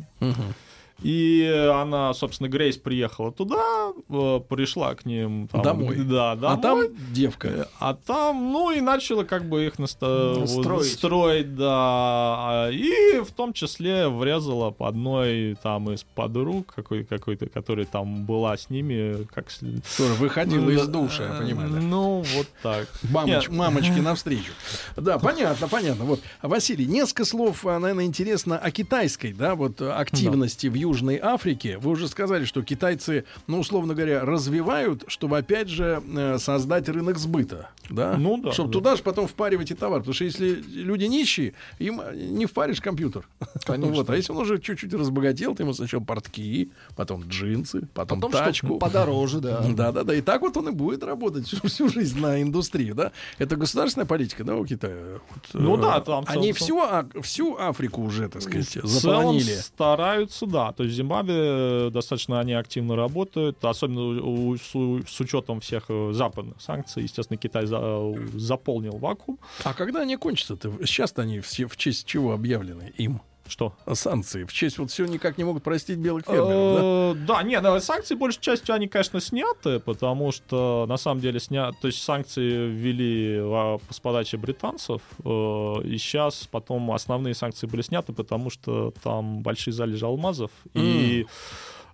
И 1.02 1.70
она, 1.74 2.14
собственно, 2.14 2.48
Грейс 2.48 2.78
приехала 2.78 3.32
туда, 3.32 3.91
э, 4.10 4.39
пришла 4.48 4.96
к 4.96 5.06
ним 5.06 5.48
там, 5.52 5.62
Домой. 5.62 5.96
Да, 5.98 6.36
домой. 6.36 6.58
А 6.58 6.62
там 6.62 6.82
девка. 7.14 7.68
А 7.80 7.94
там, 7.94 8.52
ну 8.54 8.72
и 8.72 8.80
начала 8.80 9.24
как 9.24 9.44
бы 9.50 9.66
их 9.66 9.80
наста- 9.80 10.46
Строить. 10.48 10.91
строить, 10.94 11.56
да. 11.56 11.68
А, 11.70 12.70
И 12.72 13.20
в 13.22 13.32
том 13.34 13.54
числе 13.54 14.08
врезала 14.08 14.72
по 14.72 14.88
одной 14.88 15.58
там 15.62 15.91
из 15.91 16.04
подруг 16.04 16.74
какой- 16.74 17.04
какой-то, 17.04 17.48
которая 17.48 17.86
там 17.86 18.26
была 18.26 18.56
с 18.56 18.70
ними, 18.70 19.26
как 19.34 19.48
Которая 19.48 20.18
выходила 20.20 20.70
из 20.70 20.88
душа, 20.88 21.24
я 21.26 21.34
понимаю, 21.41 21.70
да. 21.70 21.80
Ну, 21.80 22.24
вот 22.36 22.48
так. 22.62 22.88
Мамоч- 23.04 23.52
мамочки 23.52 24.00
навстречу. 24.00 24.52
Да, 24.96 25.20
понятно, 25.20 25.68
понятно. 25.68 26.06
Вот, 26.06 26.22
Василий, 26.41 26.86
несколько 26.86 27.26
слов, 27.26 27.64
наверное, 27.66 28.06
интересно 28.06 28.58
о 28.58 28.72
китайской, 28.72 29.34
да, 29.34 29.56
вот 29.56 29.82
э, 29.82 29.89
активности 29.91 30.68
в 30.68 30.74
Южной 30.84 31.18
Африке. 31.22 31.78
Вы 31.78 31.92
уже 31.92 32.08
сказали, 32.10 32.44
что 32.46 32.62
китайцы, 32.62 33.24
ну, 33.48 33.60
условно 33.60 33.94
говоря, 33.94 34.26
развивают, 34.26 35.06
чтобы, 35.08 35.38
опять 35.38 35.70
же, 35.70 36.04
э, 36.16 36.38
создать 36.40 36.90
рынок 36.90 37.18
сбыта, 37.18 37.70
да? 37.90 38.16
Ну 38.18 38.38
да, 38.38 38.52
Чтобы 38.52 38.70
да. 38.70 38.74
туда 38.74 38.96
же 38.98 39.04
потом 39.04 39.28
впаривать 39.28 39.72
и 39.72 39.76
товар. 39.76 40.00
Потому 40.02 40.14
что 40.14 40.26
если 40.26 40.50
люди 40.56 41.06
нищие, 41.06 41.54
им 41.80 42.02
не 42.14 42.46
впаришь 42.46 42.82
компьютер. 42.82 43.28
Конечно. 43.66 43.94
Вот. 43.96 44.10
А 44.10 44.16
если 44.18 44.34
он 44.34 44.40
уже 44.40 44.60
чуть-чуть 44.60 44.94
разбогател, 44.94 45.56
то 45.56 45.64
ему 45.64 45.74
сначала 45.74 46.02
портки, 46.04 46.72
потом 46.96 47.24
джинсы, 47.28 47.88
потом, 47.94 48.20
Потом 48.20 48.32
тачку. 48.32 48.78
подороже, 48.78 49.40
да. 49.40 49.62
Да, 49.70 49.92
да, 49.92 50.04
да. 50.04 50.14
И 50.14 50.22
так 50.22 50.42
вот 50.42 50.58
он 50.58 50.68
и 50.70 50.72
будет 50.72 51.04
работать 51.04 51.48
всю, 51.48 51.66
всю 51.68 51.88
жизнь 51.90 52.20
на 52.20 52.42
индустрию, 52.42 52.94
да. 52.96 53.12
Это 53.38 53.56
государственная 53.56 54.06
политика, 54.06 54.44
да, 54.44 54.56
у 54.58 54.66
Китая. 54.66 55.20
Вот, 55.30 55.44
Ну 55.54 55.78
э, 55.78 55.82
да, 55.82 56.02
там 56.02 56.26
Они 56.28 56.52
всю, 56.52 56.80
А- 56.80 57.06
всю 57.22 57.56
Африку 57.58 58.02
уже, 58.02 58.28
так 58.28 58.42
сказать, 58.42 58.70
заполонили. 58.84 59.54
стараются, 59.54 60.46
да. 60.46 60.73
То 60.76 60.84
есть 60.84 60.94
в 60.96 60.98
Зимбабве 60.98 61.34
э, 61.38 61.90
достаточно 61.92 62.40
они 62.40 62.54
активно 62.54 62.96
работают, 62.96 63.64
особенно 63.64 64.58
с, 64.58 64.72
с 65.10 65.20
учетом 65.22 65.60
всех 65.60 65.86
э, 65.90 66.12
западных 66.14 66.62
санкций. 66.62 67.04
Естественно, 67.04 67.38
Китай 67.38 67.66
за- 67.66 68.14
заполнил 68.34 68.98
вакуум. 68.98 69.40
А 69.64 69.74
когда 69.74 70.02
они 70.02 70.18
кончатся-то? 70.18 70.72
Сейчас-то 70.86 71.22
они 71.22 71.40
все 71.40 71.68
в 71.68 71.78
честь 71.78 72.06
чего 72.08 72.34
объявлены 72.34 72.94
им? 72.98 73.22
Что? 73.48 73.74
Санкции. 73.91 74.46
В 74.46 74.54
честь 74.54 74.78
вот 74.78 74.89
все 74.89 75.06
никак 75.06 75.38
не 75.38 75.44
могут 75.44 75.64
простить 75.64 75.98
белых 75.98 76.26
фермеров, 76.26 76.48
да? 76.48 76.82
Э, 76.82 77.14
Да, 77.28 77.44
нет, 77.44 77.62
да, 77.62 77.80
санкции 77.82 78.16
большей 78.16 78.41
частью 78.41 78.74
они, 78.74 78.88
конечно, 78.88 79.20
сняты, 79.20 79.80
потому 79.80 80.32
что 80.32 80.86
на 80.88 80.98
самом 80.98 81.22
деле 81.22 81.39
снят, 81.39 81.76
то 81.82 81.88
есть 81.88 82.02
санкции 82.02 82.68
ввели 82.70 83.39
а, 83.41 83.80
с 83.89 84.00
подачи 84.00 84.38
британцев, 84.38 85.02
э, 85.24 85.74
и 85.84 85.98
сейчас 85.98 86.48
потом 86.50 86.91
основные 86.91 87.36
санкции 87.36 87.68
были 87.68 87.82
сняты, 87.82 88.14
потому 88.14 88.50
что 88.50 88.94
там 89.04 89.41
большие 89.41 89.74
залежи 89.74 90.06
алмазов, 90.06 90.52
и 90.74 91.26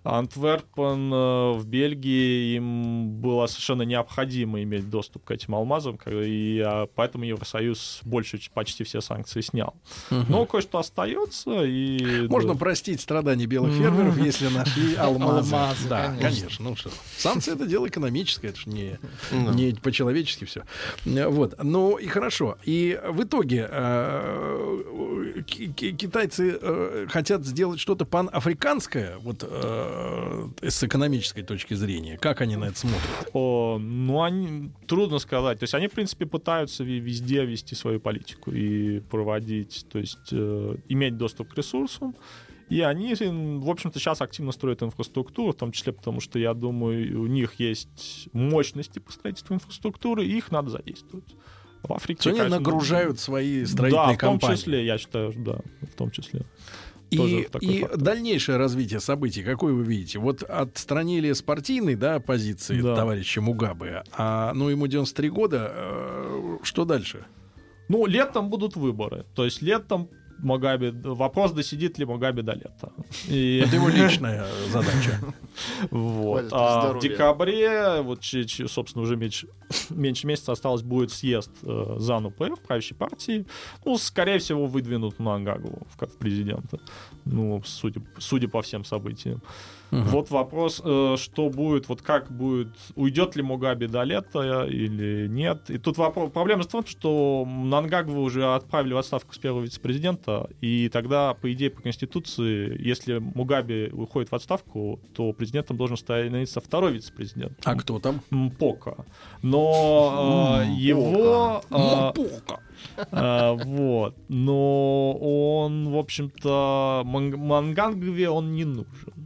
Антверпен 0.02 1.12
э, 1.12 1.52
в 1.58 1.66
Бельгии 1.66 2.56
им 2.56 3.20
было 3.20 3.46
совершенно 3.46 3.82
необходимо 3.82 4.62
иметь 4.62 4.88
доступ 4.88 5.24
к 5.24 5.30
этим 5.30 5.54
алмазам, 5.54 5.98
и 6.06 6.62
а, 6.64 6.86
поэтому 6.94 7.24
Евросоюз 7.24 8.00
больше 8.04 8.40
почти 8.54 8.84
все 8.84 9.00
санкции 9.00 9.40
снял. 9.42 9.74
Но 10.10 10.46
кое-что 10.46 10.78
остается, 10.78 11.64
и 11.64 12.26
Можно 12.28 12.54
да. 12.54 12.58
простить 12.58 13.00
страдания 13.00 13.46
белых 13.46 13.74
фермеров, 13.74 14.16
если 14.18 14.48
нашли 14.48 14.94
алмазы. 14.96 15.54
Алмазы, 15.54 15.88
да, 15.88 16.06
конечно. 16.06 16.28
конечно. 16.28 16.64
Ну 16.70 16.76
что, 16.76 16.90
санкции 17.18 17.52
это 17.52 17.66
дело 17.66 17.86
экономическое, 17.86 18.48
это 18.48 18.60
же 18.60 18.70
не, 18.70 18.98
не 19.32 19.72
по-человечески 19.74 20.44
все. 20.46 20.64
Вот. 21.04 21.62
Ну 21.62 21.96
и 21.98 22.06
хорошо. 22.06 22.56
И 22.64 22.98
в 23.08 23.22
итоге 23.24 23.68
э, 23.70 25.42
ки- 25.46 25.72
ки- 25.72 25.92
китайцы 25.92 26.58
э, 26.60 27.06
хотят 27.10 27.44
сделать 27.44 27.80
что-то 27.80 28.04
панафриканское, 28.04 29.18
вот 29.18 29.42
с 30.62 30.82
экономической 30.82 31.42
точки 31.42 31.74
зрения. 31.74 32.18
Как 32.18 32.40
они 32.40 32.56
на 32.56 32.66
это 32.66 32.78
смотрят? 32.78 33.30
О, 33.32 33.78
ну, 33.78 34.22
они, 34.22 34.70
трудно 34.86 35.18
сказать. 35.18 35.58
То 35.58 35.64
есть 35.64 35.74
они, 35.74 35.88
в 35.88 35.92
принципе, 35.92 36.26
пытаются 36.26 36.84
везде 36.84 37.44
вести 37.44 37.74
свою 37.74 38.00
политику 38.00 38.50
и 38.50 39.00
проводить, 39.00 39.86
то 39.90 39.98
есть 39.98 40.32
э, 40.32 40.76
иметь 40.88 41.16
доступ 41.16 41.52
к 41.52 41.56
ресурсам. 41.56 42.14
И 42.70 42.82
они, 42.82 43.14
в 43.14 43.68
общем-то, 43.68 43.98
сейчас 43.98 44.20
активно 44.20 44.52
строят 44.52 44.82
инфраструктуру, 44.82 45.52
в 45.52 45.56
том 45.56 45.72
числе 45.72 45.92
потому, 45.92 46.20
что, 46.20 46.38
я 46.38 46.54
думаю, 46.54 47.20
у 47.20 47.26
них 47.26 47.54
есть 47.58 48.28
мощности 48.32 49.00
по 49.00 49.10
строительству 49.10 49.54
инфраструктуры, 49.54 50.24
и 50.24 50.36
их 50.36 50.52
надо 50.52 50.70
задействовать. 50.70 51.34
В 51.82 51.92
Африке, 51.92 52.22
То 52.22 52.28
они 52.30 52.38
конечно, 52.38 52.58
нагружают 52.58 53.18
свои 53.18 53.62
да, 53.62 53.66
строительные 53.66 54.16
в 54.16 54.20
том 54.20 54.30
компании. 54.30 54.56
числе, 54.56 54.86
я 54.86 54.98
считаю, 54.98 55.32
да, 55.36 55.58
в 55.80 55.94
том 55.96 56.10
числе. 56.10 56.44
И, 57.10 57.48
и 57.60 57.80
фактор. 57.80 57.98
дальнейшее 57.98 58.56
развитие 58.58 59.00
событий, 59.00 59.42
какое 59.42 59.72
вы 59.72 59.82
видите? 59.84 60.18
Вот 60.18 60.42
отстранили 60.42 61.32
спортивной 61.32 61.96
да, 61.96 62.20
позиции 62.20 62.80
Да. 62.80 62.94
товарища 62.94 63.40
Мугабе, 63.40 64.04
а 64.16 64.52
ну 64.54 64.68
ему 64.68 64.86
93 64.86 65.28
года, 65.30 65.72
э, 65.74 66.58
что 66.62 66.84
дальше? 66.84 67.26
Ну, 67.88 68.06
летом 68.06 68.50
будут 68.50 68.76
выборы. 68.76 69.24
То 69.34 69.44
есть 69.44 69.62
летом 69.62 70.08
Магаби... 70.42 70.90
Вопрос, 70.90 71.52
досидит 71.52 71.98
ли 71.98 72.04
Магаби 72.04 72.42
до 72.42 72.52
лета. 72.52 72.92
И... 73.28 73.62
Это 73.64 73.76
его 73.76 73.88
личная 73.88 74.46
задача. 74.68 75.20
Вот. 75.90 76.48
А 76.52 76.92
в 76.92 77.00
декабре, 77.00 78.00
вот, 78.02 78.20
собственно, 78.22 79.02
уже 79.02 79.16
меньше, 79.16 79.48
меньше 79.90 80.26
месяца 80.26 80.52
осталось, 80.52 80.82
будет 80.82 81.10
съезд 81.10 81.50
э, 81.62 81.96
ЗАНУ 81.98 82.30
ПФ, 82.30 82.60
правящей 82.66 82.96
партии. 82.96 83.46
Ну, 83.84 83.98
скорее 83.98 84.38
всего, 84.38 84.66
выдвинут 84.66 85.18
Нангагу 85.18 85.86
в 85.90 85.96
как 85.96 86.16
президента. 86.16 86.78
Ну, 87.24 87.62
судя, 87.64 88.00
судя 88.18 88.48
по 88.48 88.62
всем 88.62 88.84
событиям. 88.84 89.42
Вот 89.90 90.30
вопрос, 90.30 90.80
э, 90.84 91.16
что 91.18 91.50
будет, 91.50 91.88
вот 91.88 92.02
как 92.02 92.30
будет, 92.30 92.68
уйдет 92.94 93.36
ли 93.36 93.42
Мугаби 93.42 93.86
до 93.86 94.02
лета 94.04 94.64
или 94.66 95.26
нет. 95.28 95.68
И 95.70 95.78
тут 95.78 95.98
вопрос, 95.98 96.30
проблема 96.30 96.62
в 96.62 96.66
том, 96.68 96.86
что 96.86 97.44
Нангагву 97.46 98.20
уже 98.22 98.44
отправили 98.54 98.92
в 98.94 98.98
отставку 98.98 99.34
с 99.34 99.38
первого 99.38 99.62
вице-президента, 99.62 100.48
и 100.60 100.88
тогда, 100.88 101.34
по 101.34 101.52
идее, 101.52 101.70
по 101.70 101.82
Конституции, 101.82 102.76
если 102.80 103.18
Мугаби 103.18 103.88
уходит 103.92 104.30
в 104.30 104.34
отставку, 104.34 105.00
то 105.14 105.32
президентом 105.32 105.76
должен 105.76 105.96
становиться 105.96 106.60
второй 106.60 106.92
вице-президент. 106.92 107.58
А 107.64 107.74
кто 107.74 107.98
там? 107.98 108.20
Мпока. 108.30 109.04
Но 109.42 110.60
э, 110.62 110.66
его... 110.72 111.62
э, 111.70 112.10
Мпока. 112.10 112.60
А, 113.10 113.54
Вот. 113.54 114.14
Но 114.28 115.12
он, 115.12 115.90
в 115.90 115.96
общем-то, 115.96 117.02
ман- 117.04 117.36
Мангангве 117.36 118.28
он 118.30 118.52
не 118.54 118.64
нужен. 118.64 119.19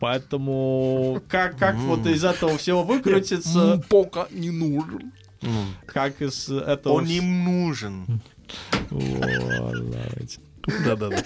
Поэтому 0.00 1.22
как, 1.28 1.58
как 1.58 1.76
вот 1.76 2.06
из 2.06 2.24
этого 2.24 2.56
всего 2.58 2.82
выкрутиться, 2.82 3.74
М, 3.74 3.82
Пока 3.82 4.26
не 4.30 4.50
нужен. 4.50 5.12
Как 5.86 6.20
из 6.22 6.48
этого... 6.48 6.94
Он 6.94 7.06
им 7.06 7.44
нужен. 7.44 8.20
Да-да-да. 10.84 11.16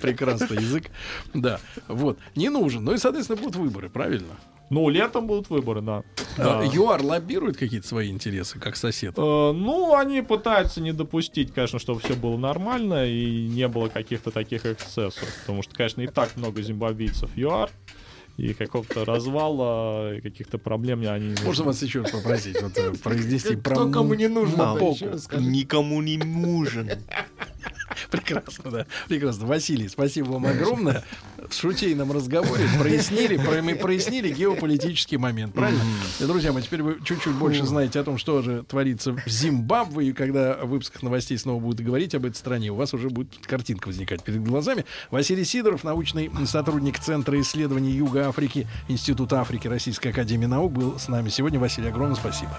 Прекрасный 0.00 0.56
язык. 0.62 0.90
Да, 1.34 1.60
вот. 1.88 2.18
Не 2.36 2.48
нужен. 2.50 2.84
Ну 2.84 2.92
и, 2.94 2.98
соответственно, 2.98 3.40
будут 3.40 3.56
выборы, 3.56 3.88
правильно? 3.90 4.34
Ну, 4.70 4.88
летом 4.88 5.26
будут 5.26 5.50
выборы, 5.50 5.80
да. 5.80 6.02
А, 6.36 6.60
Да. 6.60 6.64
ЮАР 6.64 7.02
лоббирует 7.02 7.56
какие-то 7.56 7.86
свои 7.86 8.10
интересы, 8.10 8.58
как 8.58 8.76
сосед? 8.76 9.14
Э, 9.16 9.52
Ну, 9.52 9.94
они 9.94 10.22
пытаются 10.22 10.80
не 10.80 10.92
допустить, 10.92 11.52
конечно, 11.52 11.78
чтобы 11.78 12.00
все 12.00 12.14
было 12.14 12.36
нормально 12.36 13.06
и 13.06 13.48
не 13.48 13.66
было 13.68 13.88
каких-то 13.88 14.30
таких 14.30 14.66
эксцессов. 14.66 15.28
Потому 15.40 15.62
что, 15.62 15.74
конечно, 15.74 16.02
и 16.02 16.06
так 16.06 16.36
много 16.36 16.62
зимбабвийцев 16.62 17.30
ЮАР. 17.36 17.70
И 18.36 18.54
какого-то 18.54 19.04
развала, 19.04 20.14
и 20.14 20.20
каких-то 20.20 20.58
проблем 20.58 21.00
они... 21.08 21.30
не 21.30 21.42
Можно 21.44 21.64
вас 21.64 21.82
еще 21.82 22.02
раз 22.02 22.12
попросить 22.12 22.62
вот, 22.62 22.78
э, 22.78 22.92
произнести 22.92 23.56
про 23.56 23.74
Кто 23.74 23.90
кому 23.90 24.14
не 24.14 24.28
скажи. 25.18 25.42
Никому 25.42 26.00
не 26.02 26.18
нужен. 26.18 26.88
Прекрасно, 28.10 28.70
да. 28.70 28.86
Прекрасно. 29.08 29.46
Василий, 29.46 29.88
спасибо 29.88 30.30
вам 30.32 30.46
огромное. 30.46 31.04
В 31.48 31.54
шутейном 31.54 32.12
разговоре 32.12 32.64
прояснили, 32.78 33.36
про- 33.36 33.62
мы 33.62 33.74
прояснили 33.74 34.30
геополитический 34.32 35.16
момент, 35.16 35.54
правильно? 35.54 35.82
И, 36.20 36.24
друзья 36.24 36.52
мои, 36.52 36.62
теперь 36.62 36.82
вы 36.82 36.98
чуть-чуть 37.04 37.34
больше 37.34 37.64
знаете 37.64 38.00
о 38.00 38.04
том, 38.04 38.18
что 38.18 38.42
же 38.42 38.64
творится 38.64 39.12
в 39.12 39.28
Зимбабве, 39.28 40.08
и 40.08 40.12
когда 40.12 40.54
в 40.56 40.68
выпусках 40.68 41.02
новостей 41.02 41.38
снова 41.38 41.60
будут 41.60 41.80
говорить 41.80 42.14
об 42.14 42.24
этой 42.24 42.36
стране, 42.36 42.70
у 42.70 42.74
вас 42.74 42.92
уже 42.94 43.08
будет 43.10 43.28
картинка 43.46 43.88
возникать 43.88 44.22
перед 44.22 44.42
глазами. 44.42 44.84
Василий 45.10 45.44
Сидоров, 45.44 45.84
научный 45.84 46.30
сотрудник 46.46 46.98
Центра 46.98 47.40
исследований 47.40 47.92
Юга 47.92 48.28
Африки, 48.28 48.66
Института 48.88 49.40
Африки 49.40 49.68
Российской 49.68 50.08
Академии 50.08 50.46
Наук, 50.46 50.72
был 50.72 50.98
с 50.98 51.08
нами 51.08 51.28
сегодня. 51.28 51.58
Василий, 51.58 51.88
огромное 51.88 52.16
спасибо. 52.16 52.58